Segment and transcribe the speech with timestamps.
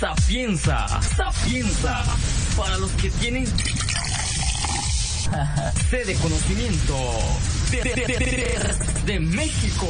[0.00, 2.04] Sapienza, sapienza,
[2.56, 3.44] para los que tienen
[6.22, 6.96] conocimiento
[7.70, 8.74] de, de,
[9.06, 9.86] de México.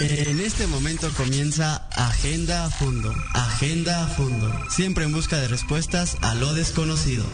[0.00, 3.14] En este momento comienza Agenda a Fondo.
[3.32, 4.52] Agenda a Fondo.
[4.68, 7.24] Siempre en busca de respuestas a lo desconocido.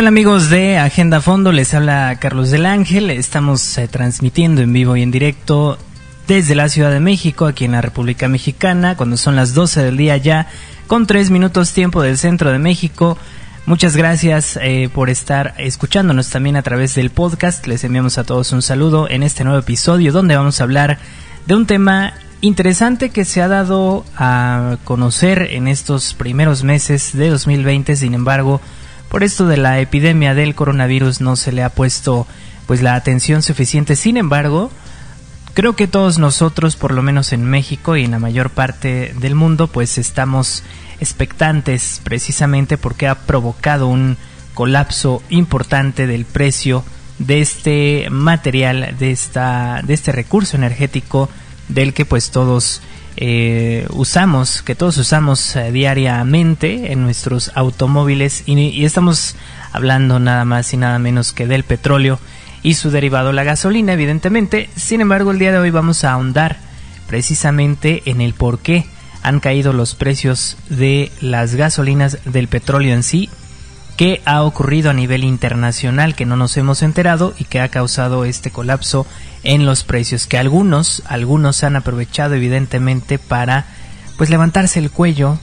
[0.00, 1.52] Tal amigos de Agenda Fondo?
[1.52, 3.10] Les habla Carlos del Ángel.
[3.10, 5.76] Estamos eh, transmitiendo en vivo y en directo
[6.26, 9.98] desde la Ciudad de México, aquí en la República Mexicana, cuando son las 12 del
[9.98, 10.46] día ya,
[10.86, 13.18] con 3 minutos tiempo del centro de México.
[13.66, 17.66] Muchas gracias eh, por estar escuchándonos también a través del podcast.
[17.66, 20.98] Les enviamos a todos un saludo en este nuevo episodio donde vamos a hablar
[21.46, 27.28] de un tema interesante que se ha dado a conocer en estos primeros meses de
[27.28, 27.96] 2020.
[27.96, 28.62] Sin embargo,
[29.10, 32.26] por esto de la epidemia del coronavirus no se le ha puesto
[32.66, 33.96] pues la atención suficiente.
[33.96, 34.70] Sin embargo,
[35.52, 39.34] creo que todos nosotros, por lo menos en México y en la mayor parte del
[39.34, 40.62] mundo, pues estamos
[41.00, 44.16] expectantes precisamente porque ha provocado un
[44.54, 46.84] colapso importante del precio
[47.18, 51.28] de este material, de esta, de este recurso energético
[51.68, 52.80] del que pues todos
[53.16, 59.36] eh, usamos, que todos usamos eh, diariamente en nuestros automóviles y, estamos
[59.72, 62.18] hablando nada más y nada menos que del petróleo
[62.62, 64.70] y su derivado la gasolina evidentemente.
[64.76, 66.58] Sin embargo el día de hoy vamos a ahondar
[67.06, 68.86] precisamente en el por qué
[69.22, 73.28] han caído los precios de las gasolinas del petróleo en sí,
[74.00, 78.24] qué ha ocurrido a nivel internacional que no nos hemos enterado y que ha causado
[78.24, 79.06] este colapso
[79.42, 83.66] en los precios que algunos algunos han aprovechado evidentemente para
[84.16, 85.38] pues levantarse el cuello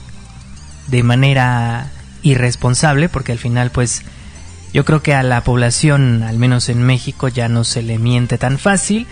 [0.88, 1.92] de manera
[2.24, 4.02] irresponsable porque al final pues
[4.74, 8.38] yo creo que a la población al menos en México ya no se le miente
[8.38, 9.06] tan fácil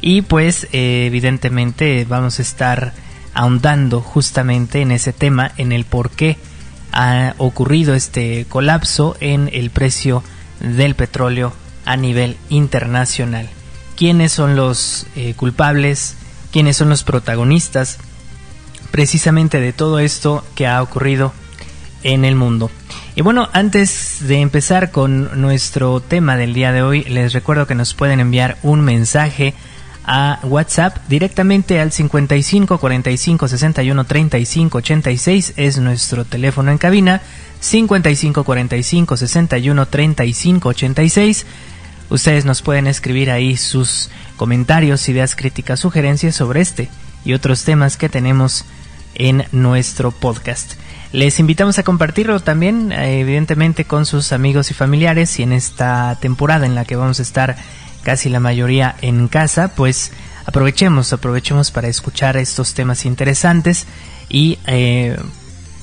[0.00, 2.92] y pues eh, evidentemente vamos a estar
[3.34, 6.38] ahondando justamente en ese tema en el por qué
[6.92, 10.22] ha ocurrido este colapso en el precio
[10.60, 11.52] del petróleo
[11.84, 13.48] a nivel internacional.
[13.96, 16.16] Quiénes son los eh, culpables,
[16.52, 17.98] quiénes son los protagonistas
[18.90, 21.32] precisamente de todo esto que ha ocurrido
[22.02, 22.70] en el mundo.
[23.14, 27.74] Y bueno, antes de empezar con nuestro tema del día de hoy, les recuerdo que
[27.74, 29.54] nos pueden enviar un mensaje
[30.04, 37.20] a WhatsApp directamente al 55 45 61 35 86 es nuestro teléfono en cabina
[37.60, 41.46] 55 45 61 35 86
[42.10, 46.90] Ustedes nos pueden escribir ahí sus comentarios, ideas críticas, sugerencias sobre este
[47.24, 48.64] y otros temas que tenemos
[49.14, 50.72] en nuestro podcast.
[51.12, 56.18] Les invitamos a compartirlo también, eh, evidentemente, con sus amigos y familiares y en esta
[56.20, 57.56] temporada en la que vamos a estar
[58.02, 60.12] casi la mayoría en casa, pues
[60.46, 63.86] aprovechemos, aprovechemos para escuchar estos temas interesantes
[64.28, 65.16] y eh,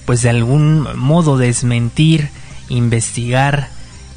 [0.05, 2.29] pues de algún modo desmentir,
[2.69, 3.69] investigar,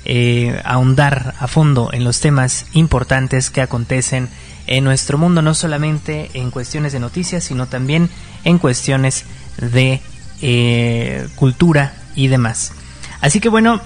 [0.05, 4.29] eh, ahondar a fondo en los temas importantes que acontecen
[4.67, 8.09] en nuestro mundo, no solamente en cuestiones de noticias, sino también
[8.45, 9.25] en cuestiones
[9.59, 10.01] de
[10.43, 12.73] eh, cultura y demás.
[13.21, 13.81] Así que bueno,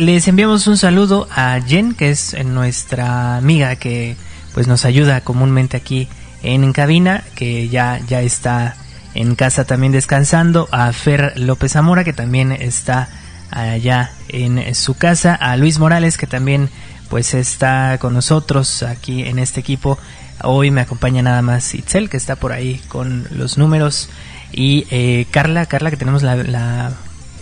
[0.00, 4.16] les enviamos un saludo a Jen, que es nuestra amiga que
[4.54, 6.08] pues nos ayuda comúnmente aquí
[6.42, 8.76] en cabina, que ya, ya está
[9.12, 13.10] en casa también descansando, a Fer López Zamora, que también está
[13.50, 16.70] allá en su casa, a Luis Morales que también
[17.10, 19.98] pues está con nosotros aquí en este equipo.
[20.42, 24.08] Hoy me acompaña nada más Itzel que está por ahí con los números.
[24.50, 26.92] Y eh, Carla, Carla que tenemos la, la,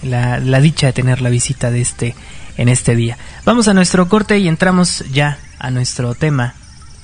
[0.03, 2.17] la, la dicha de tener la visita de este
[2.59, 3.17] en este día.
[3.47, 6.55] Vamos a nuestro corte y entramos ya a nuestro tema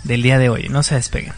[0.02, 0.68] del día de hoy.
[0.68, 1.32] No se despeguen.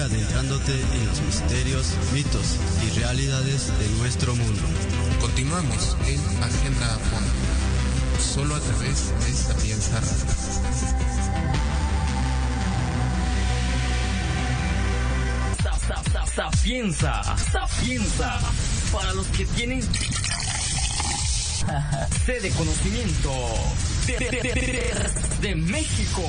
[0.00, 2.56] adentrándote en los misterios, mitos
[2.86, 4.62] y realidades de nuestro mundo.
[5.20, 10.00] Continuamos en Agenda a solo a través de esta piensa
[16.34, 18.38] Sapienza, sapienza,
[18.92, 19.82] para los que tienen
[22.24, 23.32] sede conocimiento
[24.06, 24.94] de, de,
[25.40, 26.22] de México.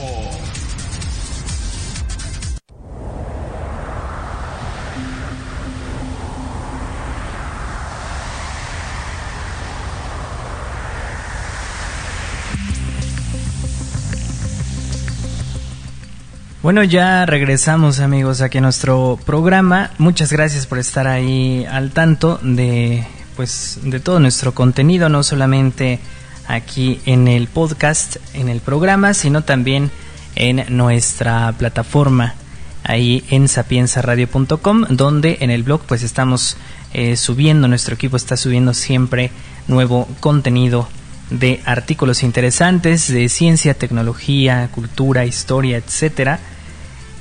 [16.64, 19.90] Bueno, ya regresamos amigos aquí a nuestro programa.
[19.98, 23.04] Muchas gracias por estar ahí al tanto de
[23.36, 26.00] pues de todo nuestro contenido, no solamente
[26.48, 29.90] aquí en el podcast, en el programa, sino también
[30.36, 32.36] en nuestra plataforma
[32.84, 36.58] ahí en sapiensaradio.com, donde en el blog pues estamos
[36.94, 39.32] eh, subiendo, nuestro equipo está subiendo siempre
[39.68, 40.88] nuevo contenido
[41.32, 46.40] de artículos interesantes de ciencia, tecnología, cultura, historia, etcétera.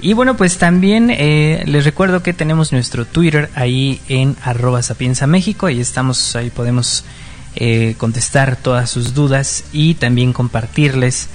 [0.02, 5.26] Y bueno, pues también eh, les recuerdo que tenemos nuestro Twitter ahí en arroba sapienza
[5.26, 7.04] México, ahí estamos, ahí podemos
[7.54, 11.28] eh, contestar todas sus dudas y también compartirles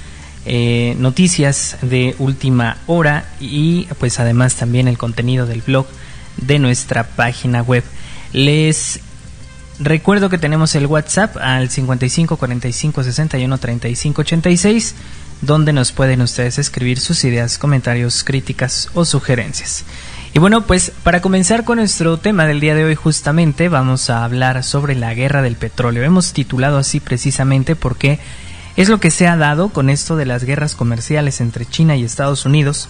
[0.46, 5.86] eh, noticias de última hora y pues además también el contenido del blog
[6.36, 7.84] de nuestra página web.
[8.32, 9.00] Les
[9.78, 14.94] recuerdo que tenemos el WhatsApp al 55 45 61 35 86
[15.42, 19.84] donde nos pueden ustedes escribir sus ideas, comentarios, críticas o sugerencias.
[20.34, 24.24] Y bueno, pues para comenzar con nuestro tema del día de hoy justamente vamos a
[24.24, 26.04] hablar sobre la guerra del petróleo.
[26.04, 28.18] Hemos titulado así precisamente porque
[28.76, 32.04] es lo que se ha dado con esto de las guerras comerciales entre China y
[32.04, 32.88] Estados Unidos.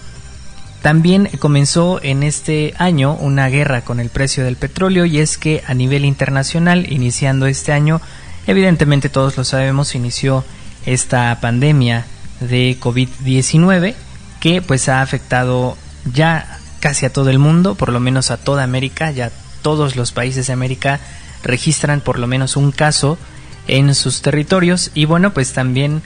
[0.86, 5.64] También comenzó en este año una guerra con el precio del petróleo y es que
[5.66, 8.00] a nivel internacional, iniciando este año,
[8.46, 10.44] evidentemente todos lo sabemos, inició
[10.84, 12.06] esta pandemia
[12.38, 13.96] de COVID-19
[14.38, 15.76] que pues ha afectado
[16.14, 19.32] ya casi a todo el mundo, por lo menos a toda América, ya
[19.62, 21.00] todos los países de América
[21.42, 23.18] registran por lo menos un caso
[23.66, 24.92] en sus territorios.
[24.94, 26.00] Y bueno pues también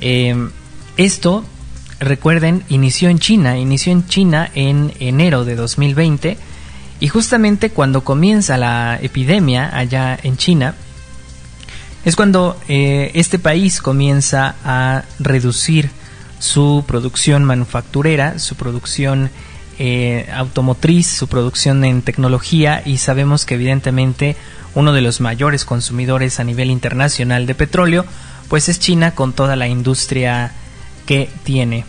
[0.00, 0.50] em,
[0.96, 1.44] esto
[2.00, 6.36] recuerden inició en China, inició en China en enero de 2020
[7.00, 10.74] y justamente cuando comienza la epidemia allá en China
[12.04, 15.90] es cuando eh, este país comienza a reducir
[16.38, 19.30] su producción manufacturera, su producción
[19.78, 24.36] eh, automotriz, su producción en tecnología y sabemos que evidentemente
[24.74, 28.04] uno de los mayores consumidores a nivel internacional de petróleo
[28.48, 30.52] pues es China con toda la industria
[31.06, 31.84] que tiene.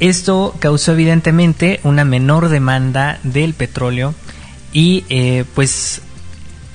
[0.00, 4.14] Esto causó evidentemente una menor demanda del petróleo
[4.72, 6.00] y eh, pues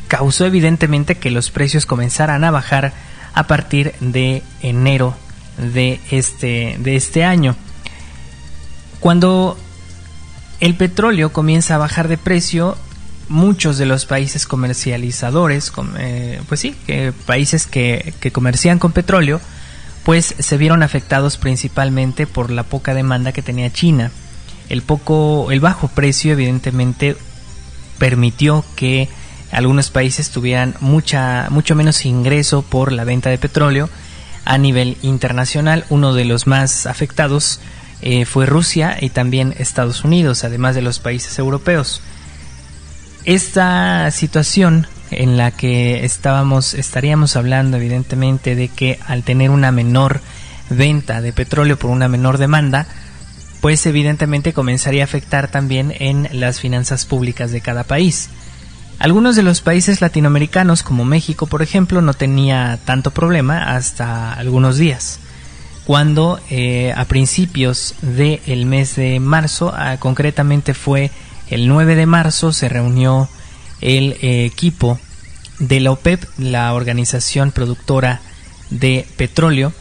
[0.07, 2.93] causó evidentemente que los precios comenzaran a bajar
[3.33, 5.15] a partir de enero
[5.57, 7.55] de este, de este año.
[8.99, 9.57] Cuando
[10.59, 12.77] el petróleo comienza a bajar de precio,
[13.27, 16.75] muchos de los países comercializadores, eh, pues sí,
[17.25, 19.41] países que, que comercian con petróleo,
[20.05, 24.11] pues se vieron afectados principalmente por la poca demanda que tenía China.
[24.69, 27.17] El poco, el bajo precio evidentemente
[27.97, 29.09] permitió que
[29.51, 33.89] algunos países tuvieran mucha, mucho menos ingreso por la venta de petróleo
[34.45, 35.85] a nivel internacional.
[35.89, 37.59] Uno de los más afectados
[38.03, 42.01] eh, fue Rusia y también Estados Unidos, además de los países europeos.
[43.23, 50.21] Esta situación en la que estábamos, estaríamos hablando evidentemente de que al tener una menor
[50.69, 52.87] venta de petróleo por una menor demanda,
[53.61, 58.29] pues evidentemente comenzaría a afectar también en las finanzas públicas de cada país.
[58.99, 64.77] Algunos de los países latinoamericanos, como México por ejemplo, no tenía tanto problema hasta algunos
[64.77, 65.19] días.
[65.85, 71.11] Cuando eh, a principios del mes de marzo, ah, concretamente fue
[71.49, 73.29] el 9 de marzo, se reunió
[73.81, 74.99] el eh, equipo
[75.59, 78.21] de la OPEP, la organización productora
[78.69, 79.73] de petróleo,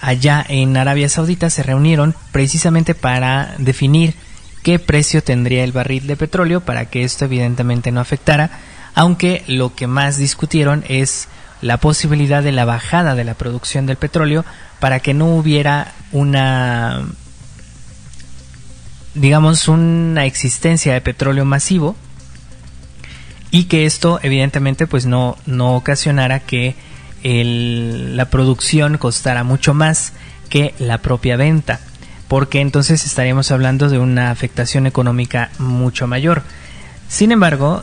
[0.00, 4.14] allá en Arabia Saudita, se reunieron precisamente para definir
[4.62, 8.50] qué precio tendría el barril de petróleo para que esto evidentemente no afectara,
[8.94, 11.28] aunque lo que más discutieron es
[11.62, 14.44] la posibilidad de la bajada de la producción del petróleo
[14.80, 17.06] para que no hubiera una
[19.14, 21.96] digamos una existencia de petróleo masivo
[23.56, 26.76] y que esto evidentemente pues no, no ocasionara que
[27.24, 30.12] la producción costara mucho más
[30.50, 31.80] que la propia venta
[32.28, 36.42] porque entonces estaríamos hablando de una afectación económica mucho mayor.
[37.08, 37.82] Sin embargo,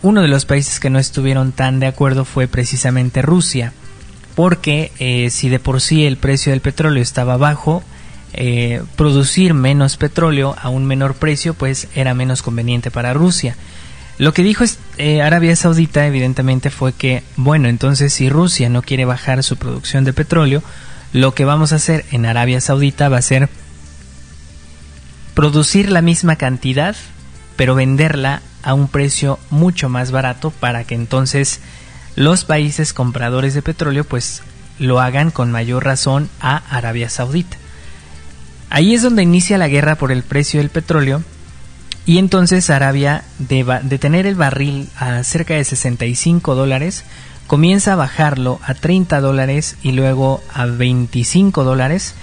[0.00, 3.74] uno de los países que no estuvieron tan de acuerdo fue precisamente Rusia,
[4.34, 7.82] porque eh, si de por sí el precio del petróleo estaba bajo,
[8.32, 13.54] eh, producir menos petróleo a un menor precio pues era menos conveniente para Rusia.
[14.20, 14.64] Lo que dijo
[14.96, 20.04] eh, Arabia Saudita evidentemente fue que, bueno, entonces si Rusia no quiere bajar su producción
[20.04, 20.62] de petróleo,
[21.12, 23.48] lo que vamos a hacer en Arabia Saudita va a ser
[25.34, 26.94] producir la misma cantidad,
[27.56, 31.60] pero venderla a un precio mucho más barato para que entonces
[32.14, 34.42] los países compradores de petróleo pues
[34.78, 37.56] lo hagan con mayor razón a Arabia Saudita.
[38.68, 41.22] Ahí es donde inicia la guerra por el precio del petróleo
[42.06, 47.04] y entonces Arabia, de, tener el barril a cerca de 65 dólares,
[47.46, 52.14] comienza a bajarlo a 30 dólares y luego a 25 dólares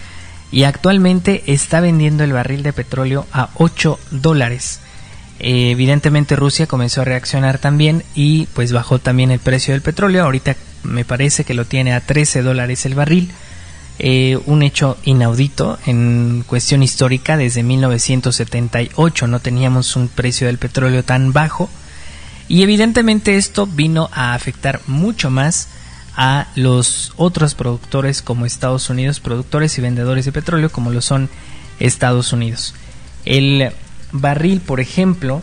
[0.51, 4.79] y actualmente está vendiendo el barril de petróleo a 8 dólares.
[5.39, 10.23] Evidentemente Rusia comenzó a reaccionar también y pues bajó también el precio del petróleo.
[10.23, 13.31] Ahorita me parece que lo tiene a 13 dólares el barril.
[13.99, 21.03] Eh, un hecho inaudito en cuestión histórica desde 1978 no teníamos un precio del petróleo
[21.03, 21.67] tan bajo
[22.47, 25.67] y evidentemente esto vino a afectar mucho más
[26.15, 31.29] a los otros productores como Estados Unidos, productores y vendedores de petróleo como lo son
[31.79, 32.75] Estados Unidos.
[33.25, 33.71] El
[34.11, 35.41] barril, por ejemplo,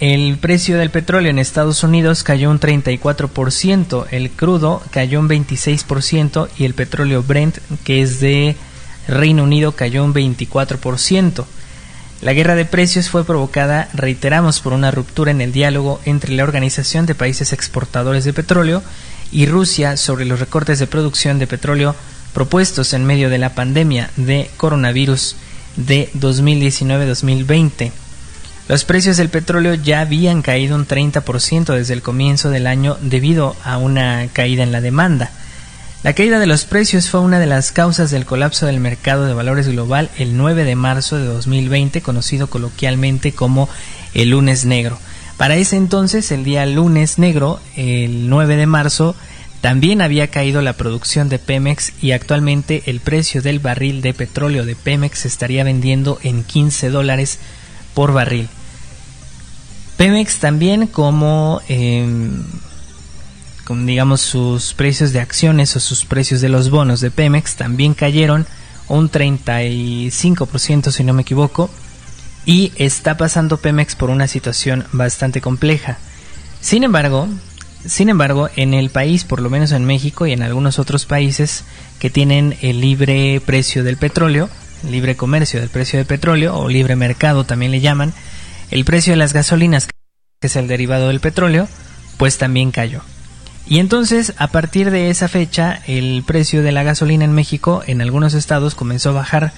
[0.00, 6.48] el precio del petróleo en Estados Unidos cayó un 34%, el crudo cayó un 26%
[6.56, 8.56] y el petróleo Brent, que es de
[9.06, 11.44] Reino Unido, cayó un 24%.
[12.22, 16.44] La guerra de precios fue provocada, reiteramos, por una ruptura en el diálogo entre la
[16.44, 18.82] Organización de Países Exportadores de Petróleo
[19.30, 21.94] y Rusia sobre los recortes de producción de petróleo
[22.32, 25.36] propuestos en medio de la pandemia de coronavirus
[25.76, 27.92] de 2019-2020.
[28.68, 33.56] Los precios del petróleo ya habían caído un 30% desde el comienzo del año debido
[33.64, 35.30] a una caída en la demanda.
[36.02, 39.34] La caída de los precios fue una de las causas del colapso del mercado de
[39.34, 43.68] valores global el 9 de marzo de 2020, conocido coloquialmente como
[44.14, 44.98] el lunes negro.
[45.36, 49.14] Para ese entonces, el día lunes negro, el 9 de marzo,
[49.60, 54.64] también había caído la producción de Pemex y actualmente el precio del barril de petróleo
[54.64, 57.38] de Pemex estaría vendiendo en 15 dólares
[57.94, 58.48] por barril.
[59.96, 62.42] Pemex también como, em,
[63.84, 68.46] digamos sus precios de acciones o sus precios de los bonos de Pemex también cayeron
[68.88, 71.70] un 35% si no me equivoco
[72.46, 75.98] y está pasando Pemex por una situación bastante compleja.
[76.60, 77.28] Sin embargo,
[77.86, 81.64] sin embargo, en el país, por lo menos en México y en algunos otros países
[81.98, 84.50] que tienen el libre precio del petróleo,
[84.88, 88.12] libre comercio del precio del petróleo o libre mercado también le llaman,
[88.70, 91.68] el precio de las gasolinas, que es el derivado del petróleo,
[92.16, 93.02] pues también cayó.
[93.66, 98.00] Y entonces, a partir de esa fecha, el precio de la gasolina en México, en
[98.00, 99.52] algunos estados, comenzó a bajar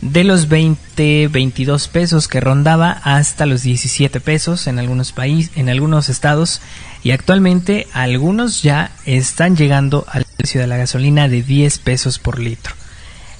[0.00, 5.68] de los 20, 22 pesos que rondaba hasta los 17 pesos en algunos países, en
[5.68, 6.60] algunos estados,
[7.02, 12.38] y actualmente algunos ya están llegando al precio de la gasolina de 10 pesos por
[12.38, 12.74] litro.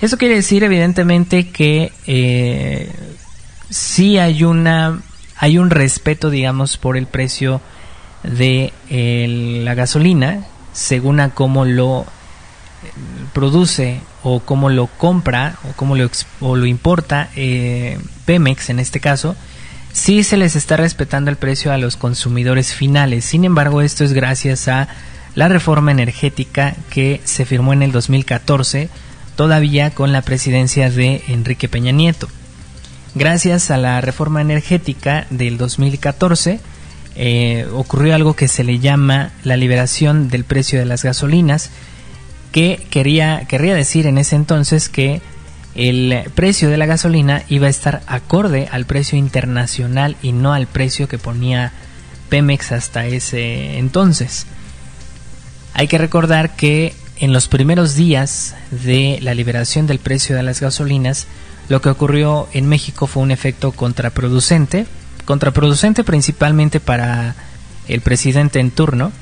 [0.01, 2.91] Eso quiere decir, evidentemente, que eh,
[3.71, 5.01] sí hay una
[5.37, 7.61] hay un respeto, digamos, por el precio
[8.23, 8.73] de
[9.65, 12.07] la gasolina, según a cómo lo eh,
[13.33, 16.11] produce o cómo lo compra o cómo lo,
[16.41, 19.37] o lo importa eh, Pemex en este caso,
[19.93, 23.25] sí se les está respetando el precio a los consumidores finales.
[23.25, 24.89] Sin embargo, esto es gracias a
[25.35, 28.89] la reforma energética que se firmó en el 2014,
[29.37, 32.29] todavía con la presidencia de Enrique Peña Nieto.
[33.15, 36.61] Gracias a la reforma energética del 2014
[37.17, 41.71] eh, ocurrió algo que se le llama la liberación del precio de las gasolinas,
[42.51, 45.23] que quería, querría decir en ese entonces que
[45.77, 50.67] el precio de la gasolina iba a estar acorde al precio internacional y no al
[50.67, 51.73] precio que ponía
[52.29, 54.47] Pemex hasta ese entonces.
[55.73, 60.61] Hay que recordar que en los primeros días de la liberación del precio de las
[60.61, 61.27] gasolinas,
[61.69, 64.87] lo que ocurrió en México fue un efecto contraproducente,
[65.25, 67.35] contraproducente principalmente para
[67.89, 69.13] el presidente en turno,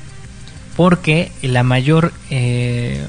[0.75, 3.05] porque la mayor eh,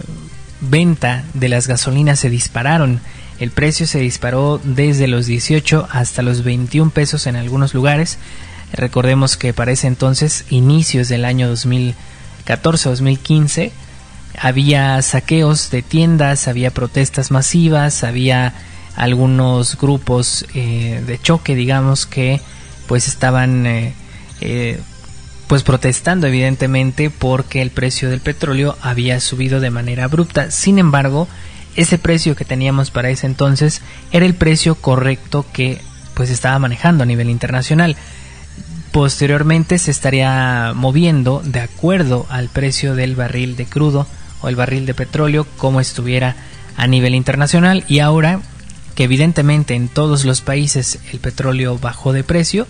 [0.61, 3.01] venta de las gasolinas se dispararon.
[3.41, 8.19] El precio se disparó desde los 18 hasta los 21 pesos en algunos lugares.
[8.73, 13.73] Recordemos que para ese entonces, inicios del año 2014-2015,
[14.39, 18.53] había saqueos de tiendas, había protestas masivas, había
[18.97, 22.41] algunos grupos eh, de choque, digamos, que
[22.87, 23.95] pues estaban eh,
[24.41, 24.81] eh,
[25.47, 30.51] pues protestando evidentemente porque el precio del petróleo había subido de manera abrupta.
[30.51, 31.29] Sin embargo,
[31.77, 35.81] ese precio que teníamos para ese entonces era el precio correcto que
[36.15, 37.97] pues estaba manejando a nivel internacional.
[38.93, 44.07] Posteriormente se estaría moviendo de acuerdo al precio del barril de crudo
[44.45, 46.37] o el barril de petróleo como estuviera
[46.77, 48.41] a nivel internacional y ahora
[48.95, 52.67] que evidentemente en todos los países el petróleo bajó de precio,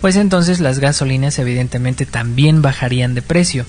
[0.00, 3.66] pues entonces las gasolinas evidentemente también bajarían de precio.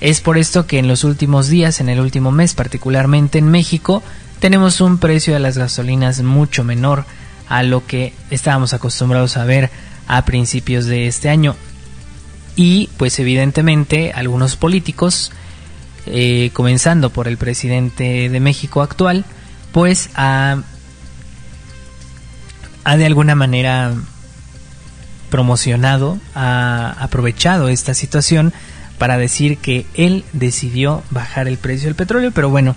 [0.00, 4.02] Es por esto que en los últimos días, en el último mes particularmente en México,
[4.40, 7.04] tenemos un precio de las gasolinas mucho menor
[7.48, 9.70] a lo que estábamos acostumbrados a ver
[10.06, 11.56] a principios de este año.
[12.54, 15.32] Y pues evidentemente algunos políticos,
[16.10, 19.24] eh, comenzando por el presidente de México actual,
[19.72, 20.62] pues ha,
[22.84, 23.94] ha de alguna manera
[25.30, 28.52] promocionado, ha aprovechado esta situación
[28.98, 32.74] para decir que él decidió bajar el precio del petróleo, pero bueno,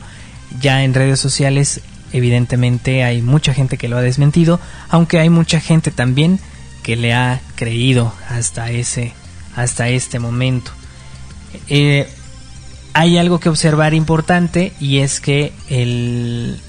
[0.59, 1.81] ya en redes sociales
[2.13, 4.59] evidentemente hay mucha gente que lo ha desmentido,
[4.89, 6.39] aunque hay mucha gente también
[6.83, 9.13] que le ha creído hasta ese
[9.55, 10.71] hasta este momento.
[11.67, 12.07] Eh,
[12.93, 16.59] hay algo que observar importante y es que el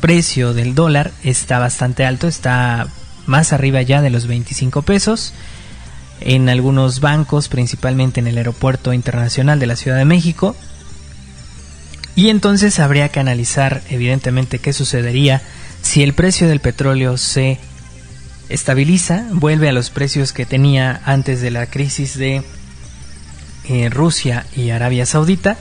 [0.00, 2.88] precio del dólar está bastante alto, está
[3.26, 5.32] más arriba ya de los 25 pesos.
[6.20, 10.56] En algunos bancos, principalmente en el Aeropuerto Internacional de la Ciudad de México,
[12.16, 15.40] y entonces habría que analizar evidentemente qué sucedería
[15.82, 17.58] si el precio del petróleo se
[18.48, 22.42] estabiliza, vuelve a los precios que tenía antes de la crisis de
[23.68, 25.56] eh, Rusia y Arabia Saudita.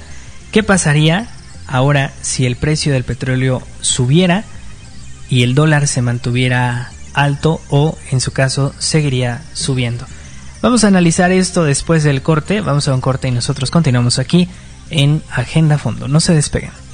[0.51, 1.27] ¿Qué pasaría
[1.67, 4.43] ahora si el precio del petróleo subiera
[5.29, 10.05] y el dólar se mantuviera alto o en su caso seguiría subiendo?
[10.61, 14.47] Vamos a analizar esto después del corte, vamos a un corte y nosotros continuamos aquí
[14.89, 16.07] en Agenda Fondo.
[16.07, 16.86] No se despeguen.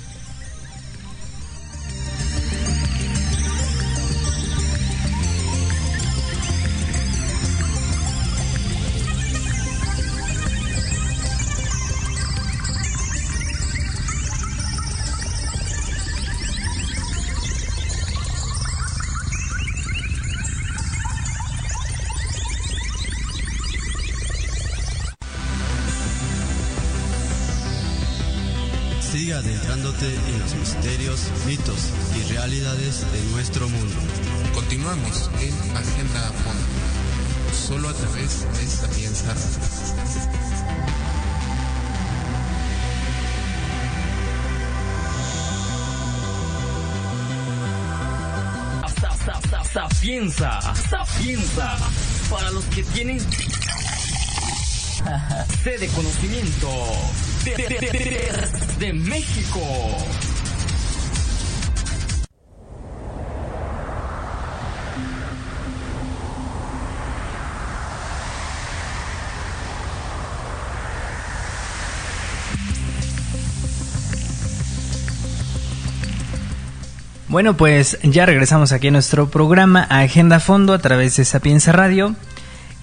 [77.33, 82.15] Bueno, pues ya regresamos aquí a nuestro programa Agenda Fondo a través de Sapienza Radio.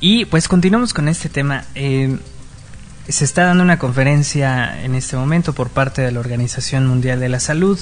[0.01, 1.67] Y pues continuamos con este tema.
[1.77, 2.19] Eh,
[3.09, 7.29] se está dando una conferencia en este momento por parte de la Organización Mundial de
[7.29, 7.79] la Salud.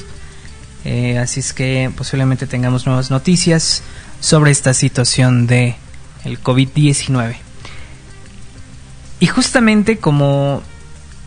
[0.84, 3.82] Eh, así es que posiblemente tengamos nuevas noticias
[4.20, 5.76] sobre esta situación de
[6.24, 7.36] el COVID-19.
[9.20, 10.62] Y justamente como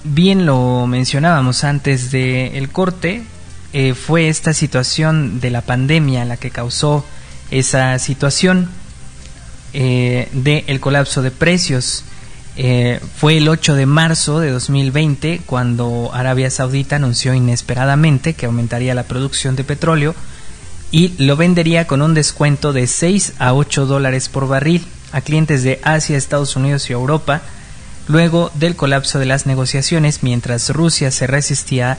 [0.03, 3.23] bien lo mencionábamos antes del el corte,
[3.73, 7.05] eh, fue esta situación de la pandemia la que causó
[7.51, 8.69] esa situación
[9.73, 12.03] eh, del colapso de precios.
[12.63, 18.93] Eh, fue el 8 de marzo de 2020 cuando Arabia Saudita anunció inesperadamente que aumentaría
[18.93, 20.13] la producción de petróleo
[20.91, 25.63] y lo vendería con un descuento de 6 a 8 dólares por barril a clientes
[25.63, 27.41] de Asia, Estados Unidos y Europa,
[28.07, 31.97] luego del colapso de las negociaciones mientras Rusia se resistía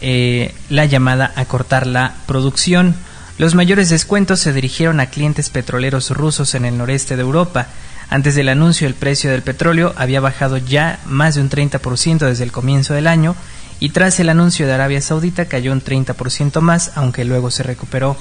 [0.00, 2.94] eh, la llamada a cortar la producción.
[3.36, 7.66] Los mayores descuentos se dirigieron a clientes petroleros rusos en el noreste de Europa.
[8.10, 12.44] Antes del anuncio, el precio del petróleo había bajado ya más de un 30% desde
[12.44, 13.36] el comienzo del año
[13.80, 18.16] y tras el anuncio de Arabia Saudita cayó un 30% más, aunque luego se recuperó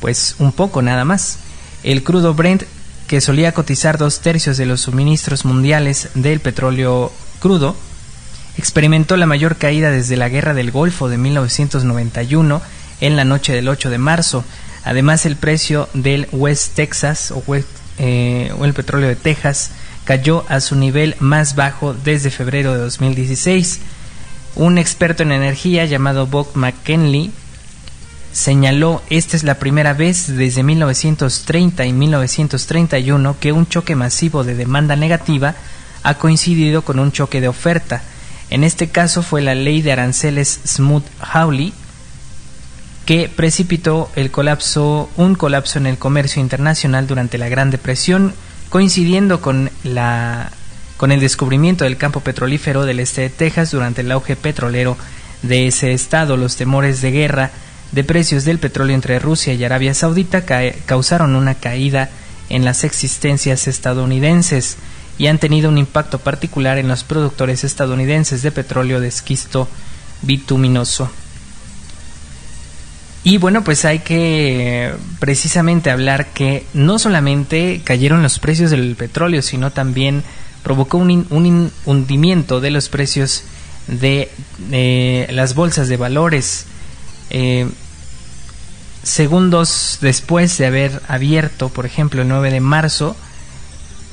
[0.00, 1.38] pues un poco nada más.
[1.82, 2.62] El crudo Brent,
[3.08, 7.76] que solía cotizar dos tercios de los suministros mundiales del petróleo crudo,
[8.56, 12.62] experimentó la mayor caída desde la Guerra del Golfo de 1991
[13.00, 14.44] en la noche del 8 de marzo.
[14.84, 17.32] Además, el precio del West Texas
[17.98, 19.70] eh, o, el petróleo de Texas
[20.04, 23.80] cayó a su nivel más bajo desde febrero de 2016.
[24.56, 27.32] Un experto en energía llamado Bob McKinley
[28.32, 34.56] señaló esta es la primera vez desde 1930 y 1931 que un choque masivo de
[34.56, 35.54] demanda negativa
[36.02, 38.02] ha coincidido con un choque de oferta
[38.50, 41.72] en este caso fue la ley de aranceles Smoot-Hawley
[43.06, 48.34] que precipitó el colapso, un colapso en el comercio internacional durante la Gran Depresión,
[48.70, 50.50] coincidiendo con la
[50.96, 54.96] con el descubrimiento del campo petrolífero del este de Texas durante el auge petrolero
[55.42, 56.36] de ese estado.
[56.36, 57.50] Los temores de guerra
[57.92, 60.44] de precios del petróleo entre Rusia y Arabia Saudita
[60.86, 62.10] causaron una caída
[62.48, 64.76] en las existencias estadounidenses
[65.18, 69.68] y han tenido un impacto particular en los productores estadounidenses de petróleo de esquisto
[70.22, 71.10] bituminoso.
[73.24, 79.40] Y bueno, pues hay que precisamente hablar que no solamente cayeron los precios del petróleo,
[79.40, 80.22] sino también
[80.62, 83.44] provocó un, un hundimiento de los precios
[83.86, 84.30] de
[85.30, 86.66] las bolsas de valores.
[87.30, 87.66] Eh,
[89.02, 93.16] segundos después de haber abierto, por ejemplo, el 9 de marzo,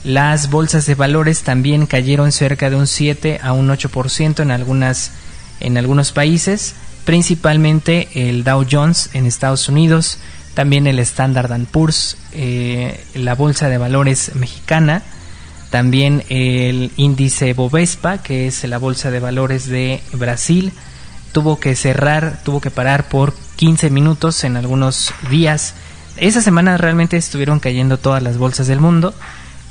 [0.03, 5.11] las bolsas de valores también cayeron cerca de un 7 a un 8% en algunas
[5.59, 6.73] en algunos países,
[7.05, 10.19] principalmente el Dow Jones en Estados Unidos,
[10.53, 15.03] también el Standard Poor's, eh, la bolsa de valores mexicana,
[15.69, 20.73] también el índice Bovespa, que es la bolsa de valores de Brasil,
[21.31, 25.75] tuvo que cerrar, tuvo que parar por 15 minutos en algunos días.
[26.17, 29.13] Esa semana realmente estuvieron cayendo todas las bolsas del mundo.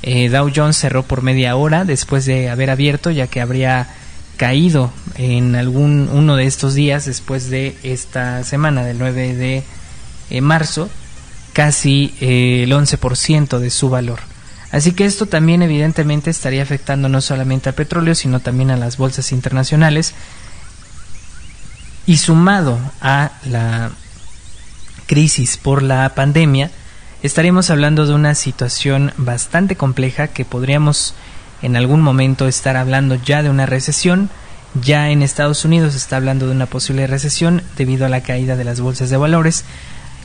[0.01, 3.87] Eh, Dow Jones cerró por media hora después de haber abierto, ya que habría
[4.41, 9.63] caído en algún uno de estos días después de esta semana del 9 de
[10.31, 10.89] eh, marzo
[11.53, 14.17] casi eh, el 11% de su valor.
[14.71, 18.97] Así que esto también evidentemente estaría afectando no solamente al petróleo, sino también a las
[18.97, 20.15] bolsas internacionales,
[22.07, 23.91] y sumado a la
[25.05, 26.71] crisis por la pandemia,
[27.21, 31.13] estaremos hablando de una situación bastante compleja que podríamos
[31.61, 34.29] en algún momento estar hablando ya de una recesión.
[34.81, 38.63] Ya en Estados Unidos está hablando de una posible recesión debido a la caída de
[38.63, 39.65] las bolsas de valores.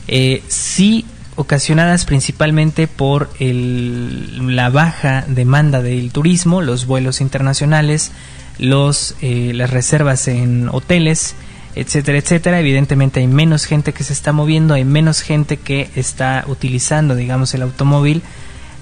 [0.09, 1.05] Eh, sí
[1.37, 8.13] ocasionadas principalmente por la baja demanda del turismo, los vuelos internacionales,
[8.59, 11.35] los, eh, las reservas en hoteles,
[11.75, 12.61] etcétera, etcétera.
[12.61, 17.53] Evidentemente hay menos gente que se está moviendo, hay menos gente que está utilizando, digamos,
[17.55, 18.23] el automóvil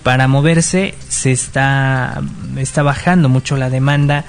[0.04, 0.94] para moverse.
[1.08, 2.22] Se está,
[2.56, 4.24] está bajando mucho la demanda,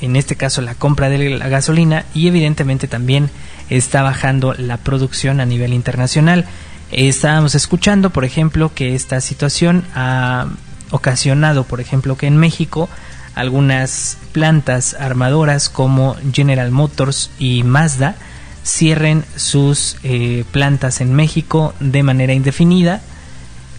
[0.00, 3.28] en este caso la compra de la gasolina y evidentemente también
[3.68, 6.44] está bajando la producción a nivel internacional.
[6.92, 10.46] Estábamos escuchando, por ejemplo, que esta situación ha
[10.90, 12.88] ocasionado, por ejemplo, que en México
[13.34, 18.16] algunas plantas armadoras como General Motors y Mazda
[18.64, 23.00] cierren sus eh, plantas en México de manera indefinida.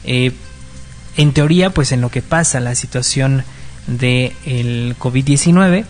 [0.05, 0.31] Eh,
[1.17, 3.43] en teoría, pues en lo que pasa la situación
[3.87, 5.85] del el COVID-19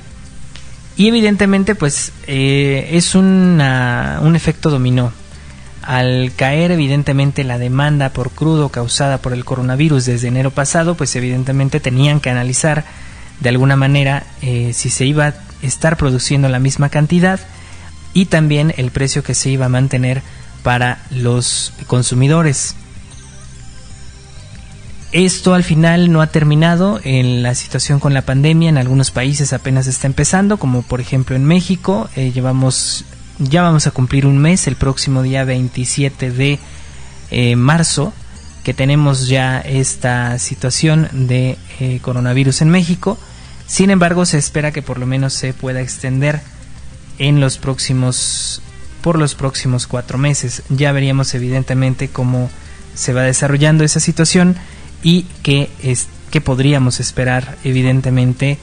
[0.97, 3.61] y evidentemente pues eh, es un
[4.35, 5.13] efecto dominó.
[5.81, 11.15] Al caer evidentemente la demanda por crudo causada por el coronavirus desde enero pasado, pues
[11.15, 12.85] evidentemente tenían que analizar
[13.39, 17.39] de alguna manera eh, si se iba a estar produciendo la misma cantidad
[18.13, 20.21] y también el precio que se iba a mantener
[20.63, 22.75] para los consumidores.
[25.11, 28.69] Esto al final no ha terminado en la situación con la pandemia.
[28.69, 32.09] En algunos países apenas está empezando, como por ejemplo en México.
[32.15, 33.03] Eh, llevamos,
[33.37, 36.59] ya vamos a cumplir un mes, el próximo día 27 de
[37.29, 38.13] eh, marzo,
[38.63, 41.57] que tenemos ya esta situación de
[42.01, 43.17] coronavirus en México.
[43.67, 46.41] Sin embargo, se espera que por lo menos se pueda extender
[47.19, 48.61] en los próximos
[49.01, 50.63] por los próximos cuatro meses.
[50.69, 52.49] Ya veríamos evidentemente cómo
[52.93, 54.55] se va desarrollando esa situación
[55.03, 58.57] y qué es que podríamos esperar evidentemente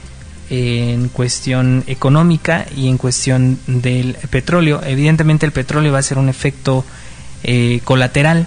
[0.51, 4.81] en cuestión económica y en cuestión del petróleo.
[4.85, 6.85] Evidentemente el petróleo va a ser un efecto
[7.42, 8.46] eh, colateral.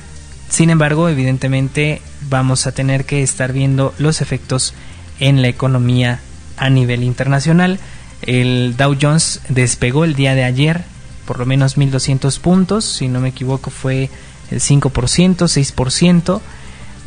[0.50, 4.74] Sin embargo, evidentemente vamos a tener que estar viendo los efectos
[5.20, 6.20] en la economía
[6.58, 7.80] a nivel internacional.
[8.24, 10.84] El Dow Jones despegó el día de ayer
[11.32, 14.10] por lo menos 1.200 puntos, si no me equivoco fue
[14.50, 16.42] el 5%, 6%,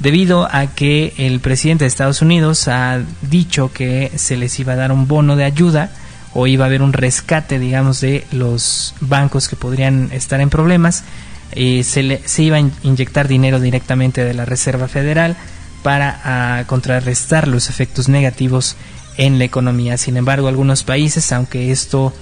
[0.00, 4.76] debido a que el presidente de Estados Unidos ha dicho que se les iba a
[4.76, 5.90] dar un bono de ayuda
[6.34, 11.04] o iba a haber un rescate, digamos, de los bancos que podrían estar en problemas.
[11.52, 15.36] Se, le, se iba a inyectar dinero directamente de la Reserva Federal
[15.84, 18.74] para ah, contrarrestar los efectos negativos
[19.16, 19.96] en la economía.
[19.96, 22.12] Sin embargo, algunos países, aunque esto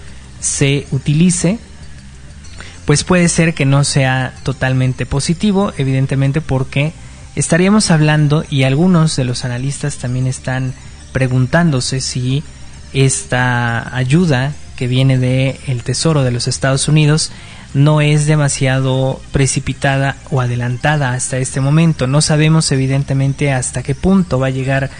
[0.40, 1.58] se utilice,
[2.84, 6.92] pues puede ser que no sea totalmente positivo, evidentemente porque
[7.36, 10.74] estaríamos hablando y algunos de los analistas también están
[11.12, 12.42] preguntándose si
[12.92, 17.30] esta ayuda que viene del el Tesoro de los Estados Unidos
[17.74, 22.06] no es demasiado precipitada o adelantada hasta este momento.
[22.06, 24.90] No sabemos evidentemente hasta qué punto va a llegar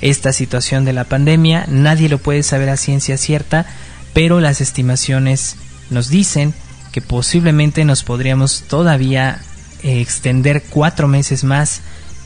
[0.00, 1.66] esta situación de la pandemia.
[1.68, 3.66] Nadie lo puede saber a ciencia cierta,
[4.12, 5.56] pero las estimaciones
[5.90, 6.54] nos dicen
[6.92, 9.40] que posiblemente nos podríamos todavía
[9.82, 11.80] eh, extender cuatro meses más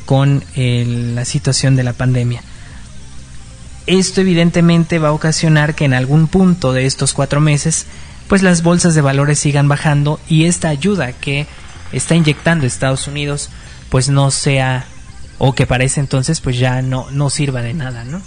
[0.06, 2.42] con la situación de la pandemia.
[3.86, 7.86] Esto evidentemente va a ocasionar que en algún punto de estos cuatro meses
[8.28, 11.46] pues las bolsas de valores sigan bajando y esta ayuda que
[11.92, 13.50] está inyectando Estados Unidos
[13.90, 14.86] pues no sea
[15.38, 18.22] o que parece entonces pues ya no, no sirva de nada, ¿no?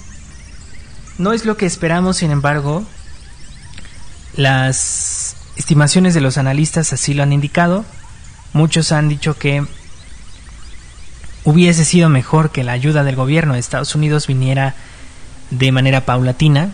[1.17, 2.85] No es lo que esperamos, sin embargo,
[4.35, 7.85] las estimaciones de los analistas así lo han indicado.
[8.53, 9.65] Muchos han dicho que
[11.47, 14.75] hubiese sido mejor que la ayuda del gobierno de Estados Unidos viniera
[15.49, 16.71] de manera paulatina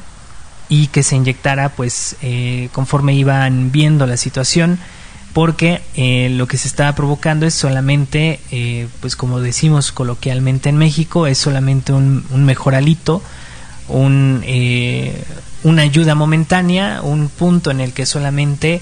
[0.67, 4.79] y que se inyectara pues eh, conforme iban viendo la situación
[5.33, 10.77] porque eh, lo que se estaba provocando es solamente eh, pues como decimos coloquialmente en
[10.77, 13.21] México es solamente un, un mejoralito
[13.89, 14.43] un,
[15.63, 18.81] una ayuda momentánea un punto en el que solamente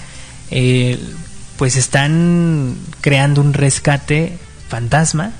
[1.61, 4.35] pues están creando un rescate
[4.67, 5.31] fantasma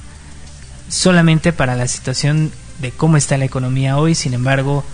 [0.88, 4.86] solamente para la situación de cómo está la economía hoy, sin embargo,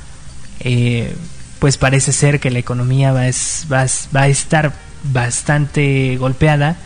[0.61, 1.13] eh,
[1.59, 3.23] pues parece ser que la economía va,
[3.69, 4.71] va, a estar
[5.03, 6.77] bastante golpeada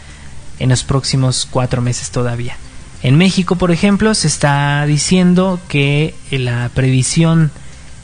[0.57, 2.57] en los próximos cuatro meses todavía.
[3.03, 7.51] En México, por ejemplo, se está diciendo que la previsión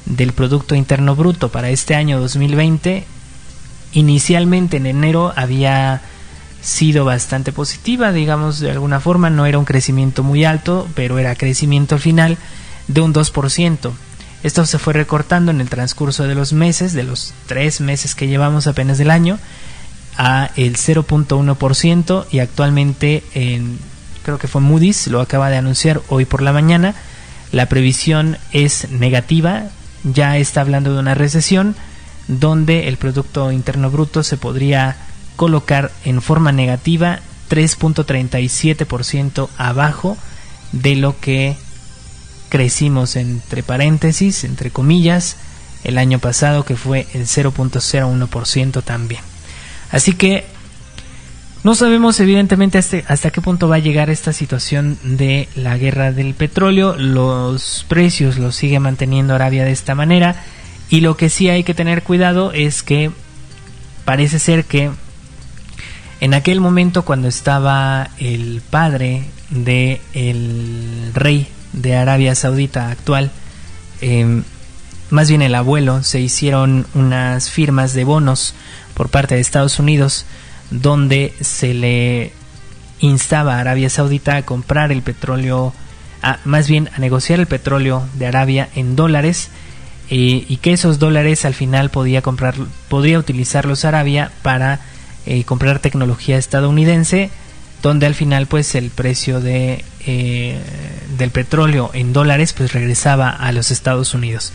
[0.05, 3.05] del Producto Interno Bruto para este año 2020,
[3.93, 6.03] inicialmente en enero había
[6.67, 11.33] sido bastante positiva, digamos de alguna forma, no era un crecimiento muy alto, pero era
[11.35, 12.37] crecimiento al final
[12.89, 13.91] de un 2%.
[14.43, 18.27] Esto se fue recortando en el transcurso de los meses, de los tres meses que
[18.27, 19.39] llevamos apenas del año,
[20.17, 23.79] a el 0.1% y actualmente en,
[24.23, 26.95] creo que fue Moody's, lo acaba de anunciar hoy por la mañana,
[27.53, 29.69] la previsión es negativa,
[30.03, 31.75] ya está hablando de una recesión
[32.27, 34.97] donde el Producto Interno Bruto se podría
[35.37, 40.17] colocar en forma negativa 3.37% abajo
[40.73, 41.55] de lo que
[42.49, 45.37] crecimos entre paréntesis, entre comillas,
[45.85, 49.21] el año pasado que fue el 0.01% también.
[49.91, 50.45] Así que
[51.63, 56.11] no sabemos evidentemente hasta, hasta, qué punto va a llegar esta situación de la guerra
[56.11, 56.95] del petróleo.
[56.97, 60.43] Los precios los sigue manteniendo Arabia de esta manera.
[60.89, 63.11] Y lo que sí hay que tener cuidado es que
[64.05, 64.91] parece ser que
[66.19, 73.31] en aquel momento cuando estaba el padre de el rey de Arabia Saudita actual,
[74.01, 74.43] em,
[75.09, 78.53] más bien el abuelo, se hicieron unas firmas de bonos
[78.93, 80.25] por parte de Estados Unidos
[80.69, 82.33] donde se le
[82.99, 85.73] instaba a Arabia Saudita a comprar el petróleo,
[86.45, 89.49] más bien a negociar el petróleo de Arabia en dólares
[90.09, 92.55] eh, y que esos dólares al final podía comprar,
[92.89, 94.79] podría utilizarlos Arabia para
[95.27, 97.29] eh, comprar tecnología estadounidense
[97.81, 100.59] donde al final pues el precio de eh,
[101.17, 104.53] del petróleo en dólares pues regresaba a los Estados Unidos.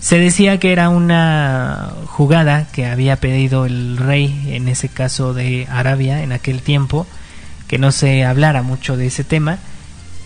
[0.00, 5.66] Se decía que era una jugada que había pedido el rey en ese caso de
[5.70, 7.06] Arabia en aquel tiempo
[7.66, 9.58] que no se hablara mucho de ese tema.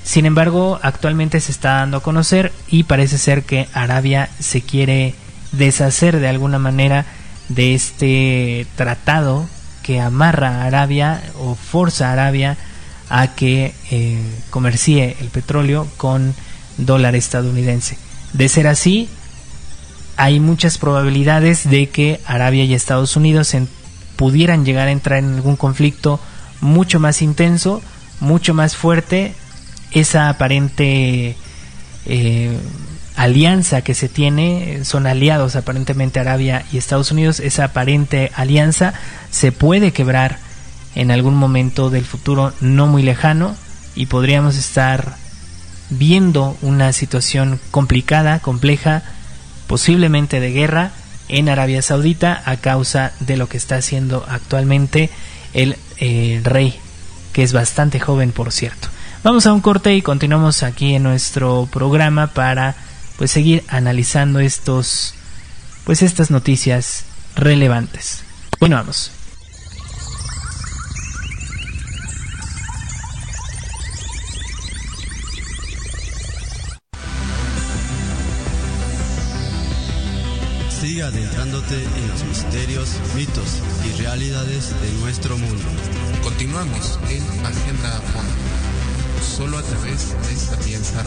[0.04, 5.14] Sin embargo actualmente se está dando a conocer y parece ser que Arabia se quiere
[5.52, 7.06] deshacer de alguna manera
[7.54, 9.46] de este tratado
[9.82, 12.56] que amarra a Arabia o forza a Arabia
[13.08, 16.34] a que eh, comercie el petróleo con
[16.78, 17.98] dólar estadounidense.
[18.32, 19.08] De ser así,
[20.16, 23.54] hay muchas probabilidades de que Arabia y Estados Unidos
[24.16, 26.20] pudieran llegar a entrar en algún conflicto
[26.60, 27.82] mucho más intenso,
[28.20, 29.34] mucho más fuerte.
[29.90, 31.36] Esa aparente
[32.06, 32.56] eh,
[33.16, 38.94] alianza que se tiene, son aliados aparentemente Arabia y Estados Unidos, esa aparente alianza
[39.30, 40.38] se puede quebrar
[40.94, 43.56] en algún momento del futuro no muy lejano
[43.94, 45.16] y podríamos estar
[45.90, 49.02] viendo una situación complicada, compleja,
[49.66, 50.90] posiblemente de guerra
[51.28, 55.10] en Arabia Saudita a causa de lo que está haciendo actualmente
[55.54, 56.74] el eh, rey,
[57.32, 58.88] que es bastante joven por cierto.
[59.22, 62.74] Vamos a un corte y continuamos aquí en nuestro programa para
[63.16, 65.14] pues seguir analizando estos
[65.84, 68.22] pues estas noticias relevantes.
[68.60, 69.10] Bueno, vamos.
[80.80, 85.64] Sigue adentrándote en los misterios, mitos y realidades de nuestro mundo.
[86.22, 91.04] Continuamos en Agenda Fondo, solo a través de esta pieza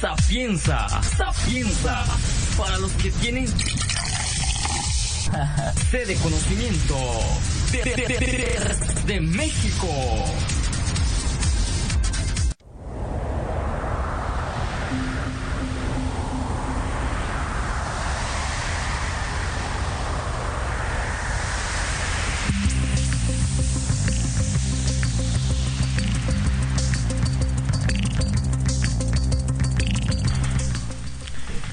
[0.00, 2.04] Sapienza, Sapienza,
[2.58, 3.46] para los que tienen
[5.90, 6.96] sede de conocimiento
[7.72, 7.96] de, de,
[9.06, 9.88] de, México.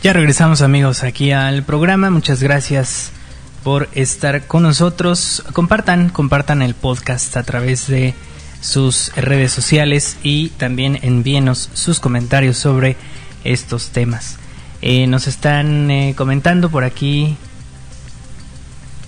[0.03, 2.09] Ya regresamos amigos aquí al programa.
[2.09, 3.11] Muchas gracias
[3.63, 5.45] por estar con nosotros.
[5.53, 8.13] Compartan, compartan el podcast a través de
[8.59, 12.97] sus redes sociales y también envíenos sus comentarios sobre
[13.45, 14.39] estos temas.
[14.81, 17.37] Eh, nos están eh, comentando por aquí.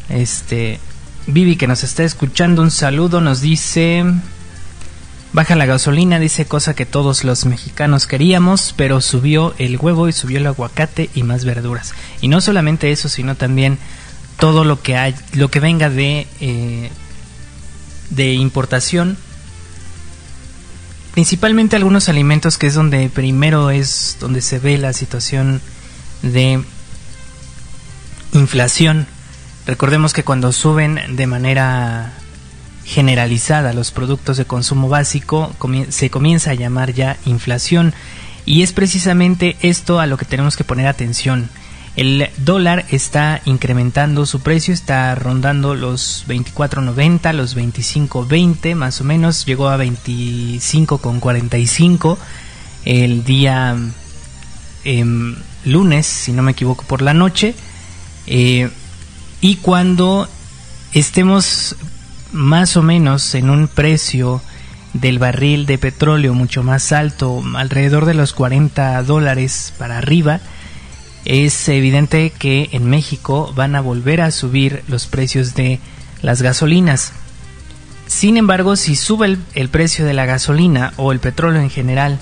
[0.07, 0.79] Este
[1.27, 4.05] Vivi que nos está escuchando, un saludo, nos dice
[5.35, 10.13] Baja la gasolina, dice cosa que todos los mexicanos queríamos, pero subió el huevo y
[10.13, 11.93] subió el aguacate y más verduras.
[12.21, 13.77] Y no solamente eso, sino también
[14.39, 16.89] todo lo que hay, lo que venga de eh,
[18.11, 19.17] de importación.
[21.11, 25.59] Principalmente algunos alimentos que es donde primero es donde se ve la situación
[26.21, 26.63] de
[28.31, 29.05] inflación.
[29.67, 32.13] Recordemos que cuando suben de manera
[32.85, 35.53] generalizada los productos de consumo básico
[35.89, 37.93] se comienza a llamar ya inflación
[38.45, 41.49] y es precisamente esto a lo que tenemos que poner atención.
[41.95, 49.45] El dólar está incrementando su precio, está rondando los 24.90, los 25.20 más o menos,
[49.45, 52.17] llegó a 25.45
[52.83, 53.77] el día
[54.83, 55.05] eh,
[55.63, 57.55] lunes, si no me equivoco, por la noche.
[58.27, 58.69] Eh,
[59.41, 60.29] y cuando
[60.93, 61.75] estemos
[62.35, 64.41] más o menos en un precio
[64.93, 70.41] del barril de petróleo mucho más alto, alrededor de los 40 dólares para arriba,
[71.23, 75.79] es evidente que en México van a volver a subir los precios de
[76.21, 77.13] las gasolinas.
[78.05, 82.19] Sin embargo, si sube el, precio de la gasolina o el petróleo en general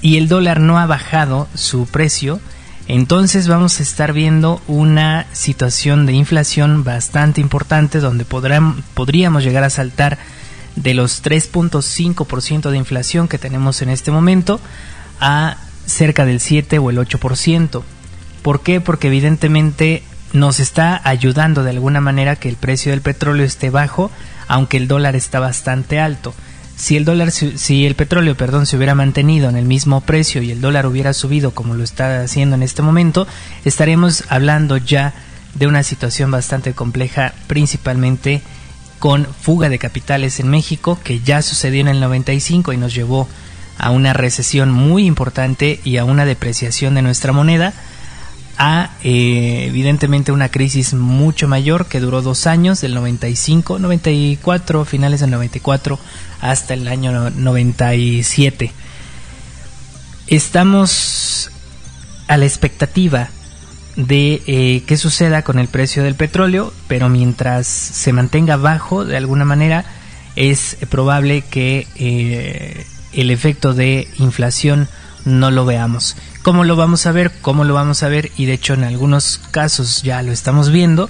[0.00, 2.38] y el dólar no ha bajado su precio,
[2.86, 9.70] entonces vamos a estar viendo una situación de inflación bastante importante donde podríamos llegar a
[9.70, 10.18] saltar
[10.76, 14.60] de los 3.5% de inflación que tenemos en este momento
[15.20, 17.82] a cerca del 7 o el 8%.
[18.42, 18.80] ¿Por qué?
[18.80, 20.02] Porque evidentemente
[20.34, 24.10] nos está ayudando de alguna manera que el precio del petróleo esté bajo,
[24.46, 26.34] aunque el dólar está bastante alto
[26.76, 30.50] si el dólar si el petróleo perdón se hubiera mantenido en el mismo precio y
[30.50, 33.26] el dólar hubiera subido como lo está haciendo en este momento
[33.64, 35.14] estaremos hablando ya
[35.54, 38.42] de una situación bastante compleja principalmente
[38.98, 43.28] con fuga de capitales en México que ya sucedió en el 95 y nos llevó
[43.78, 47.74] a una recesión muy importante y a una depreciación de nuestra moneda
[48.56, 55.20] a eh, evidentemente una crisis mucho mayor que duró dos años, del 95, 94, finales
[55.20, 55.98] del 94
[56.40, 58.72] hasta el año 97.
[60.26, 61.50] Estamos
[62.28, 63.28] a la expectativa
[63.96, 69.16] de eh, qué suceda con el precio del petróleo, pero mientras se mantenga bajo de
[69.16, 69.84] alguna manera,
[70.36, 74.88] es probable que eh, el efecto de inflación
[75.24, 76.16] no lo veamos.
[76.42, 77.32] ¿Cómo lo vamos a ver?
[77.40, 78.30] ¿Cómo lo vamos a ver?
[78.36, 81.08] Y de hecho en algunos casos ya lo estamos viendo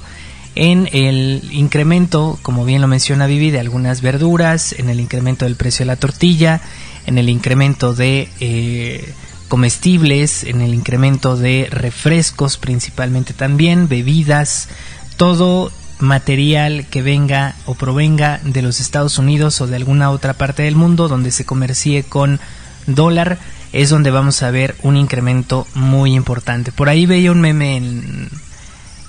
[0.55, 5.57] en el incremento, como bien lo menciona Vivi, de algunas verduras, en el incremento del
[5.57, 6.61] precio de la tortilla,
[7.07, 9.13] en el incremento de eh,
[9.49, 14.69] comestibles, en el incremento de refrescos principalmente también, bebidas,
[15.17, 20.65] todo material que venga o provenga de los Estados Unidos o de alguna otra parte
[20.65, 22.41] del mundo donde se comercie con
[22.87, 23.39] dólar
[23.73, 26.71] es donde vamos a ver un incremento muy importante.
[26.71, 28.31] Por ahí veía un meme en,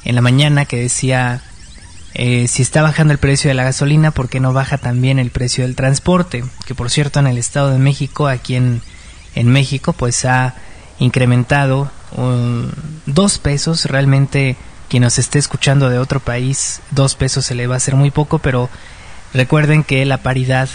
[0.05, 1.41] en la mañana que decía,
[2.13, 5.31] eh, si está bajando el precio de la gasolina, ¿por qué no baja también el
[5.31, 6.45] precio del transporte?
[6.65, 8.81] Que por cierto en el Estado de México, aquí en,
[9.33, 10.55] en México, pues ha
[10.99, 11.91] incrementado
[13.05, 13.85] dos pesos.
[13.85, 14.55] Realmente
[14.87, 18.11] quien nos esté escuchando de otro país, dos pesos se le va a hacer muy
[18.11, 18.69] poco, pero
[19.33, 20.69] recuerden que la paridad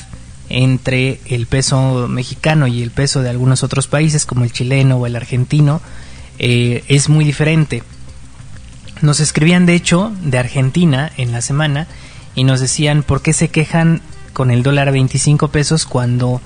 [0.49, 5.07] entre el peso mexicano y el peso de algunos otros países como el chileno o
[5.07, 5.81] el argentino
[6.39, 7.83] eh, es muy diferente.
[9.03, 11.87] Nos escribían de hecho de Argentina en la semana
[12.35, 16.41] y nos decían por qué se quejan con el dólar a 25 pesos cuando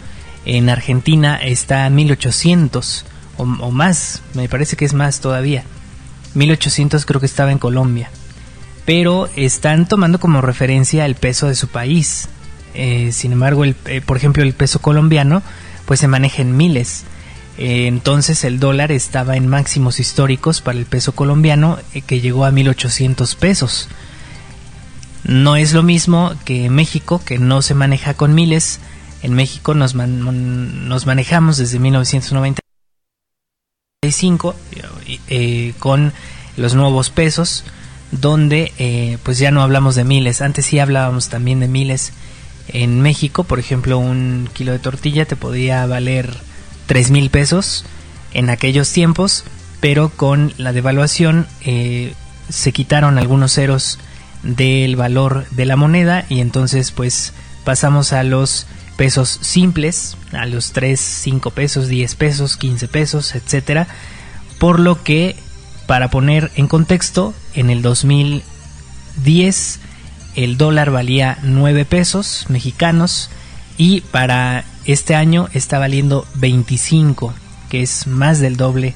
[0.45, 3.05] en Argentina está a 1800
[3.37, 5.65] o, o más, me parece que es más todavía.
[6.35, 8.11] 1800 creo que estaba en Colombia.
[8.85, 12.29] Pero están tomando como referencia el peso de su país.
[12.75, 15.43] Eh, sin embargo, el, eh, por ejemplo, el peso colombiano
[15.87, 17.05] pues se maneja en miles.
[17.57, 22.45] Eh, entonces el dólar estaba en máximos históricos para el peso colombiano eh, que llegó
[22.45, 23.89] a 1800 pesos.
[25.23, 28.81] No es lo mismo que México, que no se maneja con miles.
[29.23, 34.55] En México nos, nos manejamos desde 1995
[35.29, 36.13] eh, con
[36.57, 37.65] los nuevos pesos,
[38.11, 40.43] donde pues ya no hablamos de miles.
[40.43, 42.13] Antes sí hablábamos también de miles.
[42.69, 46.37] En México, por ejemplo, un kilo de tortilla te podía valer
[46.87, 47.85] tres mil pesos
[48.33, 49.45] en aquellos tiempos,
[49.81, 52.15] pero con la devaluación eh,
[52.49, 53.99] se quitaron algunos ceros
[54.43, 57.33] del valor de la moneda y entonces pues
[57.65, 58.67] pasamos a los
[58.97, 63.89] pesos simples, a los 3, 5 pesos, 10 pesos, 15 pesos, etcétera,
[64.59, 65.37] por lo que
[65.87, 69.81] para poner en contexto, en el 2010
[70.37, 73.31] el dólar valía 9 pesos mexicanos
[73.77, 77.35] y para este año está valiendo 25,
[77.69, 78.95] que es más del doble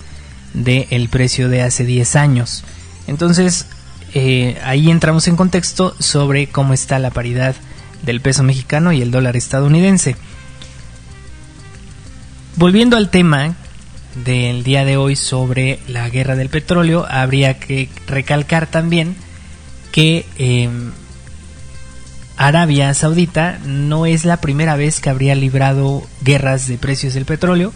[0.54, 2.64] del precio de hace 10 años.
[3.06, 3.66] Entonces,
[4.14, 7.54] eh, ahí entramos en contexto sobre cómo está la paridad
[8.02, 10.16] del peso mexicano y el dólar estadounidense.
[12.56, 13.54] Volviendo al tema
[14.24, 19.16] del día de hoy sobre la guerra del petróleo, habría que recalcar también
[19.92, 20.92] que em,
[22.38, 27.72] Arabia Saudita no es la primera vez que habría librado guerras de precios del petróleo.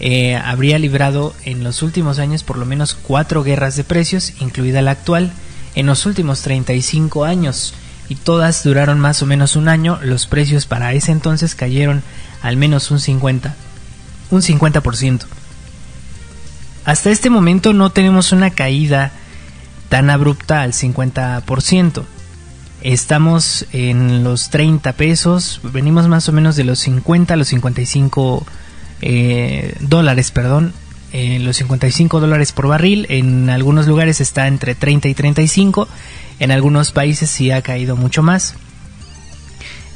[0.00, 4.80] Eh, habría librado en los últimos años por lo menos cuatro guerras de precios, incluida
[4.80, 5.30] la actual,
[5.74, 7.74] en los últimos 35 años,
[8.08, 9.98] y todas duraron más o menos un año.
[10.02, 12.02] Los precios para ese entonces cayeron
[12.40, 13.54] al menos un 50,
[14.30, 15.26] un 50%.
[16.86, 19.12] Hasta este momento no tenemos una caída
[19.90, 22.04] tan abrupta al 50%.
[22.82, 28.44] Estamos en los 30 pesos, venimos más o menos de los 50 a los 55
[29.02, 30.72] eh, dólares, perdón,
[31.12, 33.06] eh, los 55 dólares por barril.
[33.08, 35.86] En algunos lugares está entre 30 y 35,
[36.40, 38.56] en algunos países sí ha caído mucho más.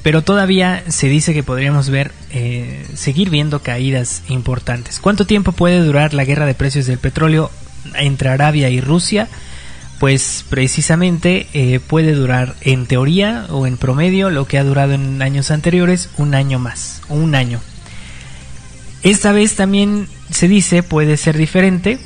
[0.05, 5.01] Pero todavía se dice que podríamos ver, eh, seguir viendo caídas importantes.
[5.01, 7.51] ¿Cuánto tiempo puede durar la guerra de precios del petróleo
[7.97, 9.29] entre Arabia y Rusia?
[9.99, 15.23] Pues precisamente eh, puede durar en teoría o en promedio lo que ha durado en
[15.23, 17.61] años anteriores un año más un año.
[19.03, 21.99] Esta vez también se dice puede ser diferente.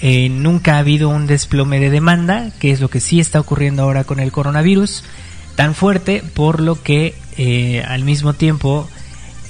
[0.00, 3.82] Eh, nunca ha habido un desplome de demanda, que es lo que sí está ocurriendo
[3.82, 5.04] ahora con el coronavirus,
[5.56, 8.88] tan fuerte por lo que eh, al mismo tiempo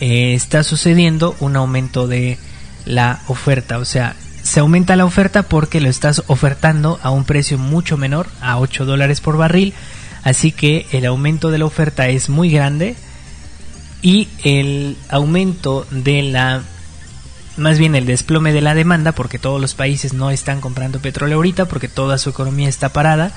[0.00, 2.38] está sucediendo un aumento de
[2.86, 3.76] la oferta.
[3.76, 8.28] O sea, se aumenta la oferta porque lo estás ofertando a un precio mucho menor,
[8.40, 9.74] a 8 dólares por barril,
[10.22, 12.96] así que el aumento de la oferta es muy grande
[14.02, 16.62] y el aumento de la
[17.56, 21.36] más bien el desplome de la demanda porque todos los países no están comprando petróleo
[21.36, 23.34] ahorita porque toda su economía está parada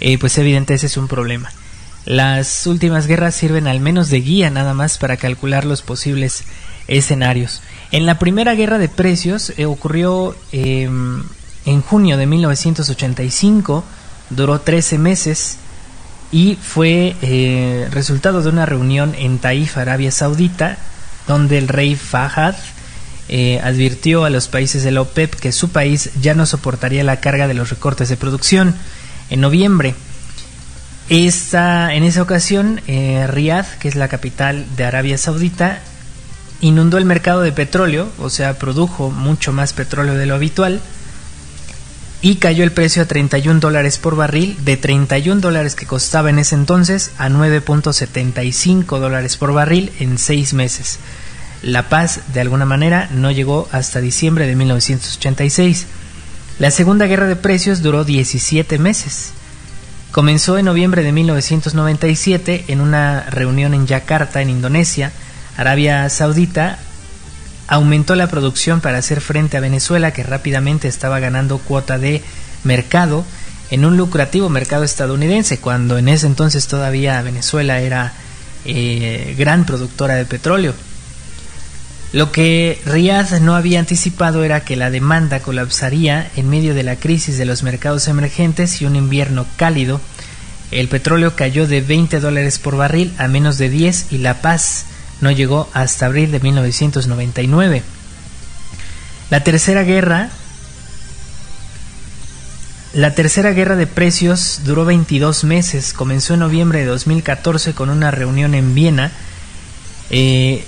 [0.00, 1.50] eh, pues evidente ese es un problema.
[2.04, 6.44] Las últimas guerras sirven al menos de guía nada más para calcular los posibles
[6.86, 11.22] escenarios en la primera guerra de precios eh, ocurrió em,
[11.64, 13.84] en junio de 1985,
[14.30, 15.58] duró 13 meses
[16.32, 20.78] y fue eh, resultado de una reunión en Taif, Arabia Saudita,
[21.28, 22.56] donde el rey Fahad
[23.28, 27.20] eh, advirtió a los países de la OPEP que su país ya no soportaría la
[27.20, 28.74] carga de los recortes de producción.
[29.30, 29.94] En noviembre,
[31.08, 35.80] esta, en esa ocasión, Riyadh, que es la capital de Arabia Saudita,
[36.60, 40.80] inundó el mercado de petróleo, o sea, produjo mucho más petróleo de lo habitual,
[42.22, 46.38] y cayó el precio a 31 dólares por barril, de 31 dólares que costaba en
[46.38, 50.98] ese entonces a 9.75 dólares por barril en seis meses.
[51.62, 55.86] La paz, de alguna manera, no llegó hasta diciembre de 1986.
[56.58, 59.32] La Segunda Guerra de Precios duró 17 meses.
[60.10, 65.12] Comenzó en noviembre de 1997 en una reunión en Yakarta, en Indonesia,
[65.56, 66.78] Arabia Saudita
[67.68, 72.22] aumentó la producción para hacer frente a Venezuela, que rápidamente estaba ganando cuota de
[72.64, 73.24] mercado
[73.70, 78.12] en un lucrativo mercado estadounidense, cuando en ese entonces todavía Venezuela era
[78.64, 80.74] eh, gran productora de petróleo.
[82.12, 86.96] Lo que Riyadh no había anticipado era que la demanda colapsaría en medio de la
[86.96, 90.00] crisis de los mercados emergentes y un invierno cálido.
[90.70, 94.86] El petróleo cayó de 20 dólares por barril a menos de 10 y la paz
[95.20, 97.82] no llegó hasta abril de 1999.
[99.30, 100.30] La tercera guerra
[102.96, 108.10] la tercera guerra de precios duró 22 meses, comenzó en noviembre de 2014 con una
[108.10, 109.12] reunión en Viena
[110.08, 110.64] eh,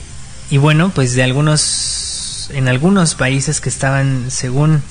[0.51, 4.82] y bueno, pues de algunos en algunos países que estaban según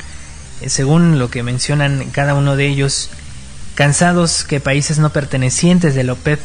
[0.65, 3.09] según lo que mencionan cada uno de ellos
[3.75, 6.39] cansados que países no pertenecientes de la OPEP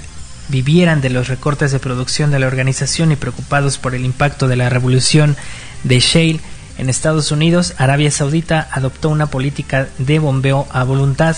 [0.48, 4.56] vivieran de los recortes de producción de la organización y preocupados por el impacto de
[4.56, 5.36] la revolución
[5.84, 6.40] de Shale
[6.78, 11.36] en Estados Unidos, Arabia Saudita adoptó una política de bombeo a voluntad.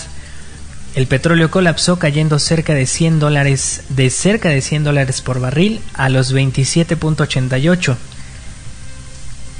[0.95, 5.81] El petróleo colapsó cayendo cerca de 100 dólares, de cerca de 100 dólares por barril
[5.93, 7.95] a los 27.88.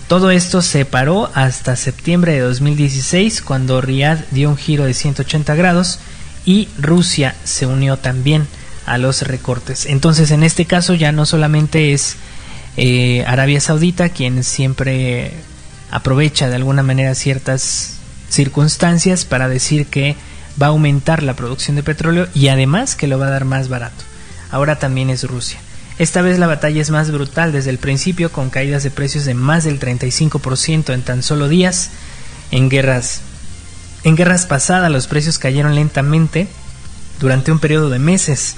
[0.07, 5.55] Todo esto se paró hasta septiembre de 2016 cuando Riyadh dio un giro de 180
[5.55, 5.99] grados
[6.45, 8.47] y Rusia se unió también
[8.85, 9.85] a los recortes.
[9.85, 12.17] Entonces en este caso ya no solamente es
[12.77, 15.31] eh, Arabia Saudita quien siempre
[15.91, 17.97] aprovecha de alguna manera ciertas
[18.29, 20.15] circunstancias para decir que
[20.61, 23.69] va a aumentar la producción de petróleo y además que lo va a dar más
[23.69, 24.03] barato.
[24.51, 25.59] Ahora también es Rusia.
[25.97, 29.33] Esta vez la batalla es más brutal desde el principio con caídas de precios de
[29.33, 31.91] más del 35% en tan solo días.
[32.51, 33.21] En guerras
[34.03, 36.47] en guerras pasadas los precios cayeron lentamente
[37.19, 38.55] durante un periodo de meses.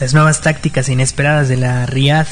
[0.00, 2.26] Las nuevas tácticas inesperadas de la Riad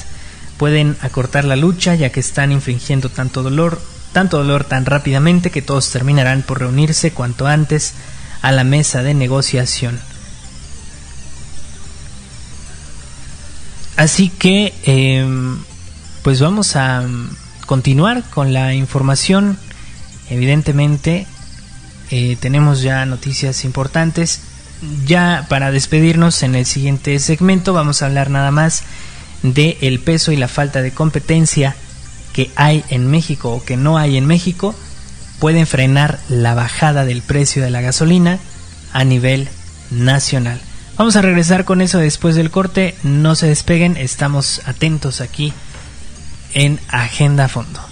[0.56, 3.80] pueden acortar la lucha ya que están infligiendo tanto dolor,
[4.12, 7.94] tanto dolor tan rápidamente que todos terminarán por reunirse cuanto antes
[8.42, 9.98] a la mesa de negociación.
[13.96, 15.58] Así que, em,
[16.22, 17.04] pues vamos a
[17.66, 19.58] continuar con la información.
[20.28, 21.26] Evidentemente,
[22.10, 24.40] eh, tenemos ya noticias importantes.
[25.06, 28.82] Ya para despedirnos en el siguiente segmento vamos a hablar nada más
[29.42, 31.76] de el peso y la falta de competencia
[32.32, 34.74] que hay en México o que no hay en México
[35.38, 38.38] pueden frenar la bajada del precio de la gasolina
[38.92, 39.48] a nivel
[39.90, 40.60] nacional.
[40.96, 45.52] Vamos a regresar con eso después del corte, no se despeguen, estamos atentos aquí
[46.54, 47.91] en Agenda Fondo.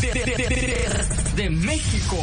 [0.00, 2.16] De, de México.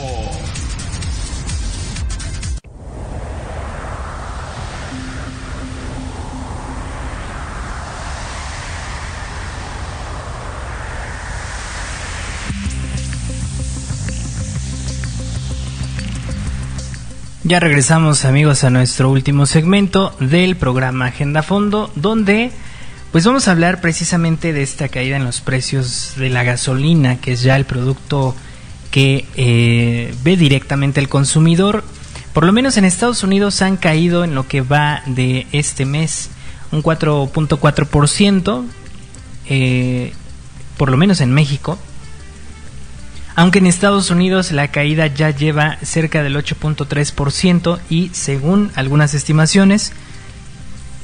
[17.47, 22.51] Ya regresamos amigos a nuestro último segmento del programa Agenda Fondo, donde
[23.17, 27.31] pues vamos a hablar precisamente de esta caída en los precios de la gasolina, que
[27.31, 28.35] es ya el producto
[28.91, 31.83] que eh, ve directamente el consumidor.
[32.31, 36.29] Por lo menos en Estados Unidos han caído en lo que va de este mes
[36.71, 38.65] un 4.4%,
[39.47, 40.13] eh,
[40.77, 41.79] por lo menos en México,
[43.35, 49.91] aunque en Estados Unidos la caída ya lleva cerca del 8.3% y según algunas estimaciones,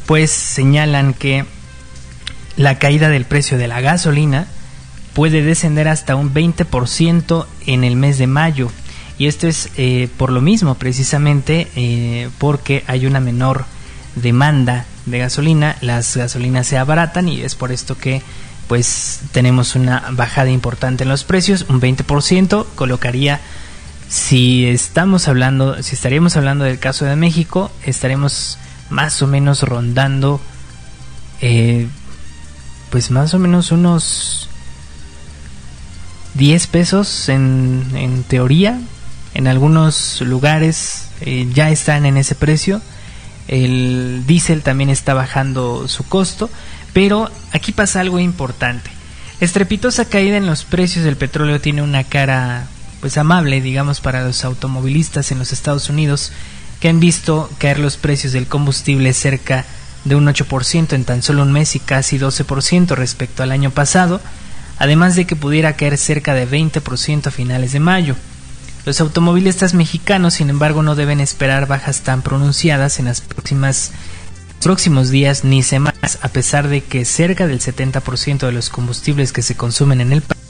[0.05, 1.45] pues señalan que
[2.57, 4.47] la caída del precio de la gasolina
[5.13, 8.71] puede descender hasta un 20% en el mes de mayo.
[9.17, 13.65] Y esto es eh, por lo mismo, precisamente eh, porque hay una menor
[14.15, 18.21] demanda de gasolina, las gasolinas se abaratan y es por esto que
[18.67, 23.39] pues tenemos una bajada importante en los precios, un 20%, colocaría
[24.07, 28.57] si estamos hablando, si estaríamos hablando del caso de México, estaremos
[28.89, 30.39] más o menos rondando
[31.41, 31.87] eh,
[32.93, 34.47] pues más o menos unos
[36.35, 38.79] 10 pesos en, en teoría.
[39.33, 42.83] En algunos lugares eh, ya están en ese precio.
[43.47, 46.51] El diésel también está bajando su costo.
[46.93, 48.91] Pero aquí pasa algo importante.
[49.39, 52.67] Estrepitosa caída en los precios del petróleo tiene una cara
[53.01, 56.31] pues amable, digamos, para los automovilistas en los Estados Unidos
[56.79, 61.43] que han visto caer los precios del combustible cerca de un 8% en tan solo
[61.43, 64.21] un mes y casi 12% respecto al año pasado,
[64.77, 68.15] además de que pudiera caer cerca de 20% a finales de mayo.
[68.85, 73.91] Los automovilistas mexicanos, sin embargo, no deben esperar bajas tan pronunciadas en las próximas
[74.61, 79.41] próximos días ni semanas, a pesar de que cerca del 70% de los combustibles que
[79.41, 80.43] se consumen en el país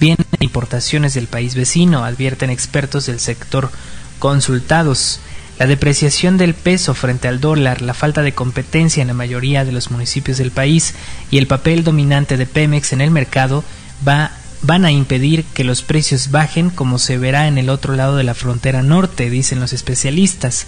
[0.00, 3.70] vienen de importaciones del país vecino, advierten expertos del sector
[4.18, 5.20] consultados.
[5.62, 9.70] La depreciación del peso frente al dólar, la falta de competencia en la mayoría de
[9.70, 10.92] los municipios del país
[11.30, 13.62] y el papel dominante de Pemex en el mercado
[14.04, 14.32] va
[14.62, 18.24] van a impedir que los precios bajen como se verá en el otro lado de
[18.24, 20.66] la frontera norte, dicen los especialistas.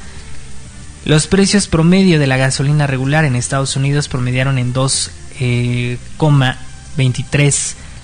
[1.05, 5.09] Los precios promedio de la gasolina regular en Estados Unidos promediaron en 2,23
[5.41, 5.99] eh,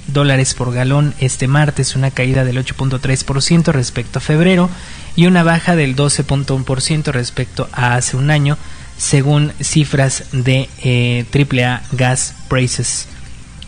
[0.06, 4.70] dólares por galón este martes, una caída del 8.3% respecto a febrero
[5.16, 8.58] y una baja del 12.1% respecto a hace un año,
[8.98, 13.08] según cifras de eh, AAA Gas Prices.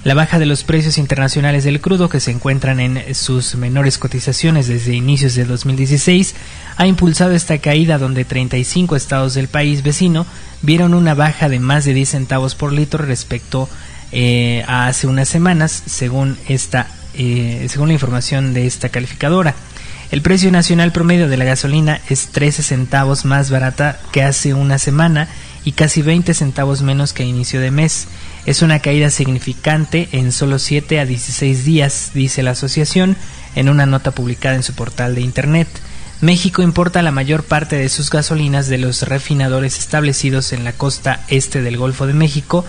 [0.04, 4.66] La baja de los precios internacionales del crudo, que se encuentran en sus menores cotizaciones
[4.66, 6.34] desde inicios de 2016,
[6.76, 10.26] ha impulsado esta caída donde 35 estados del país vecino
[10.60, 13.68] vieron una baja de más de 10 centavos por litro respecto
[14.12, 19.54] eh, hace unas semanas, según, esta, eh, según la información de esta calificadora.
[20.10, 24.78] El precio nacional promedio de la gasolina es 13 centavos más barata que hace una
[24.78, 25.28] semana
[25.64, 28.08] y casi 20 centavos menos que a inicio de mes.
[28.44, 33.16] Es una caída significante en solo 7 a 16 días, dice la asociación
[33.54, 35.68] en una nota publicada en su portal de Internet.
[36.20, 41.24] México importa la mayor parte de sus gasolinas de los refinadores establecidos en la costa
[41.28, 42.64] este del Golfo de México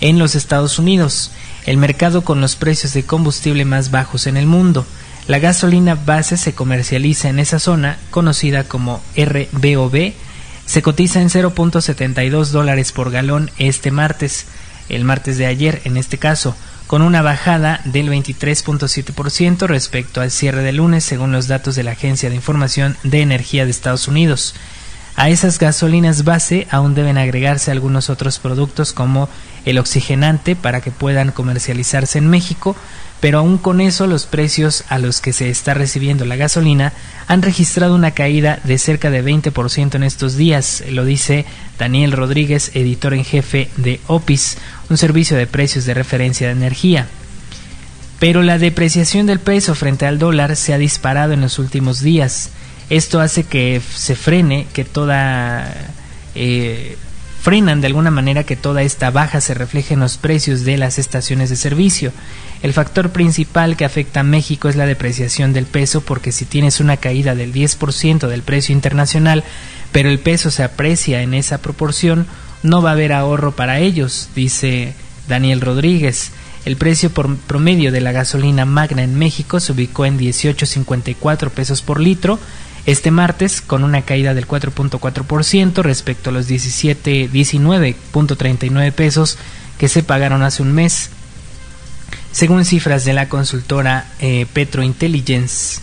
[0.00, 1.32] en los Estados Unidos,
[1.66, 4.86] el mercado con los precios de combustible más bajos en el mundo.
[5.26, 10.12] La gasolina base se comercializa en esa zona, conocida como RBOB,
[10.64, 14.46] se cotiza en 0.72 dólares por galón este martes,
[14.88, 20.62] el martes de ayer en este caso, con una bajada del 23.7% respecto al cierre
[20.62, 24.54] de lunes según los datos de la Agencia de Información de Energía de Estados Unidos.
[25.18, 29.28] A esas gasolinas base aún deben agregarse algunos otros productos como
[29.64, 32.76] el oxigenante para que puedan comercializarse en México,
[33.18, 36.92] pero aún con eso los precios a los que se está recibiendo la gasolina
[37.26, 41.46] han registrado una caída de cerca de 20% en estos días, lo dice
[41.80, 44.58] Daniel Rodríguez, editor en jefe de OPIS,
[44.88, 47.08] un servicio de precios de referencia de energía.
[48.20, 52.50] Pero la depreciación del peso frente al dólar se ha disparado en los últimos días.
[52.90, 55.72] Esto hace que se frene, que toda
[56.34, 56.96] eh,
[57.40, 60.98] frenan de alguna manera que toda esta baja se refleje en los precios de las
[60.98, 62.12] estaciones de servicio.
[62.62, 66.80] El factor principal que afecta a México es la depreciación del peso porque si tienes
[66.80, 69.44] una caída del 10% del precio internacional,
[69.92, 72.26] pero el peso se aprecia en esa proporción,
[72.62, 74.94] no va a haber ahorro para ellos, dice
[75.28, 76.32] Daniel Rodríguez.
[76.64, 81.82] El precio por promedio de la gasolina magna en México se ubicó en 18.54 pesos
[81.82, 82.38] por litro,
[82.88, 89.36] este martes con una caída del 4.4% respecto a los 17 19.39 pesos
[89.76, 91.10] que se pagaron hace un mes,
[92.32, 95.82] según cifras de la consultora eh, Petro Intelligence.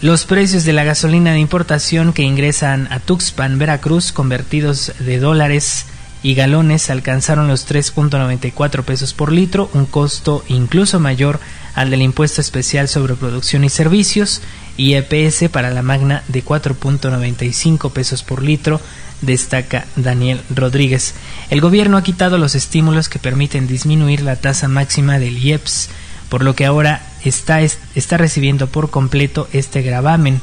[0.00, 5.84] Los precios de la gasolina de importación que ingresan a Tuxpan, Veracruz, convertidos de dólares
[6.22, 11.40] y galones, alcanzaron los 3.94 pesos por litro, un costo incluso mayor
[11.74, 14.40] al del impuesto especial sobre producción y servicios,
[14.76, 18.80] y EPS para la Magna de 4.95 pesos por litro,
[19.22, 21.14] destaca Daniel Rodríguez.
[21.50, 25.88] El gobierno ha quitado los estímulos que permiten disminuir la tasa máxima del IEPS,
[26.28, 30.40] por lo que ahora está, está recibiendo por completo este gravamen,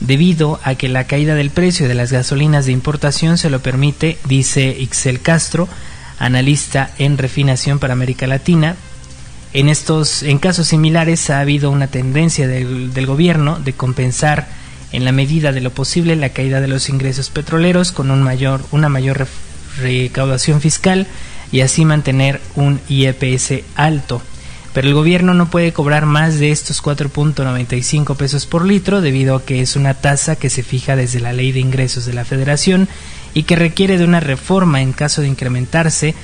[0.00, 4.18] debido a que la caída del precio de las gasolinas de importación se lo permite,
[4.24, 5.68] dice Ixel Castro,
[6.18, 8.76] analista en refinación para América Latina,
[9.52, 14.48] en estos, en casos similares ha habido una tendencia del, gobierno de compensar
[14.92, 18.60] en la medida de lo posible la caída de los ingresos petroleros con un mayor,
[18.70, 19.26] una mayor
[19.78, 21.06] recaudación fiscal
[21.50, 24.22] y así mantener un IEPS alto.
[24.72, 29.44] Pero el gobierno no puede cobrar más de estos 4.95 pesos por litro debido a
[29.44, 32.88] que es una tasa que se fija desde la ley de ingresos de la federación
[33.34, 36.14] y que requiere de una reforma en caso de incrementarse,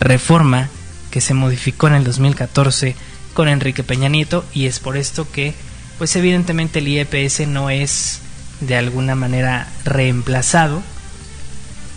[0.00, 0.70] reforma
[1.10, 2.96] que se modificó en el 2014
[3.34, 5.54] con Enrique Peña Nieto y es por esto que
[5.98, 8.20] pues evidentemente el IEPS no es
[8.60, 10.82] de alguna manera reemplazado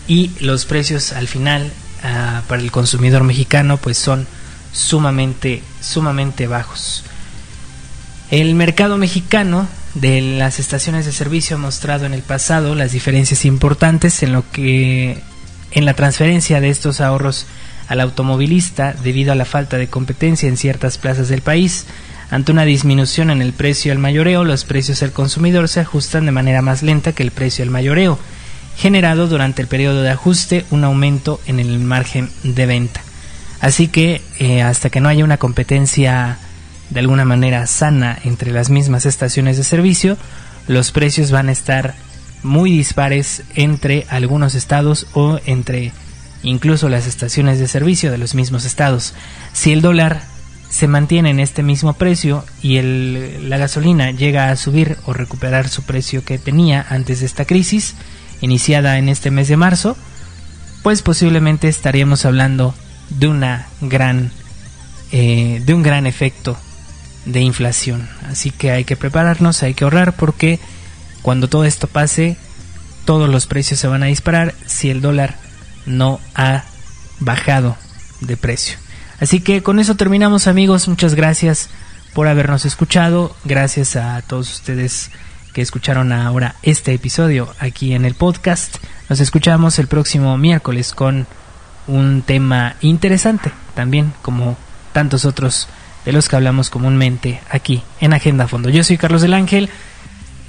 [0.08, 4.26] y los precios al final ah, para el consumidor mexicano pues son
[4.72, 7.04] sumamente sumamente bajos.
[8.30, 13.44] El mercado mexicano de las estaciones de servicio ha mostrado en el pasado las diferencias
[13.44, 15.22] importantes en lo que
[15.70, 17.46] en la transferencia de estos ahorros
[17.88, 21.86] al automovilista debido a la falta de competencia en ciertas plazas del país.
[22.30, 26.32] Ante una disminución en el precio al mayoreo, los precios al consumidor se ajustan de
[26.32, 28.18] manera más lenta que el precio al mayoreo,
[28.76, 33.02] generado durante el periodo de ajuste un aumento en el margen de venta.
[33.60, 36.38] Así que eh, hasta que no haya una competencia
[36.90, 40.16] de alguna manera sana entre las mismas estaciones de servicio,
[40.68, 41.94] los precios van a estar
[42.42, 45.92] muy dispares entre algunos estados o entre
[46.42, 49.14] incluso las estaciones de servicio de los mismos estados.
[49.52, 50.22] Si el dólar
[50.68, 55.68] se mantiene en este mismo precio y el, la gasolina llega a subir o recuperar
[55.68, 57.94] su precio que tenía antes de esta crisis,
[58.40, 59.96] iniciada en este mes de marzo,
[60.82, 62.74] pues posiblemente estaríamos hablando
[63.10, 64.32] de una gran
[65.12, 66.56] eh, de un gran efecto
[67.26, 68.08] de inflación.
[68.28, 70.58] Así que hay que prepararnos, hay que ahorrar porque
[71.20, 72.38] cuando todo esto pase,
[73.04, 75.36] todos los precios se van a disparar si el dólar
[75.86, 76.64] no ha
[77.20, 77.76] bajado
[78.20, 78.78] de precio.
[79.20, 81.70] Así que con eso terminamos amigos, muchas gracias
[82.12, 85.10] por habernos escuchado, gracias a todos ustedes
[85.52, 88.76] que escucharon ahora este episodio aquí en el podcast.
[89.08, 91.26] Nos escuchamos el próximo miércoles con
[91.86, 94.56] un tema interesante, también como
[94.92, 95.68] tantos otros
[96.04, 98.70] de los que hablamos comúnmente aquí en Agenda Fondo.
[98.70, 99.70] Yo soy Carlos del Ángel,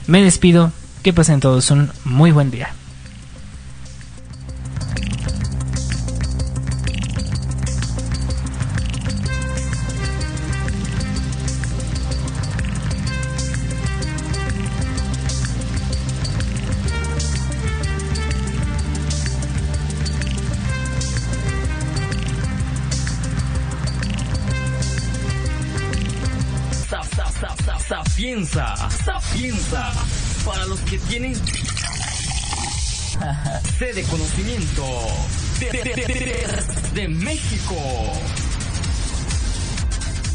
[0.07, 0.71] me despido,
[1.03, 2.73] que pasen todos un muy buen día.
[31.13, 31.35] Tienen
[33.77, 34.03] sede
[35.59, 37.75] de, de, de, de México.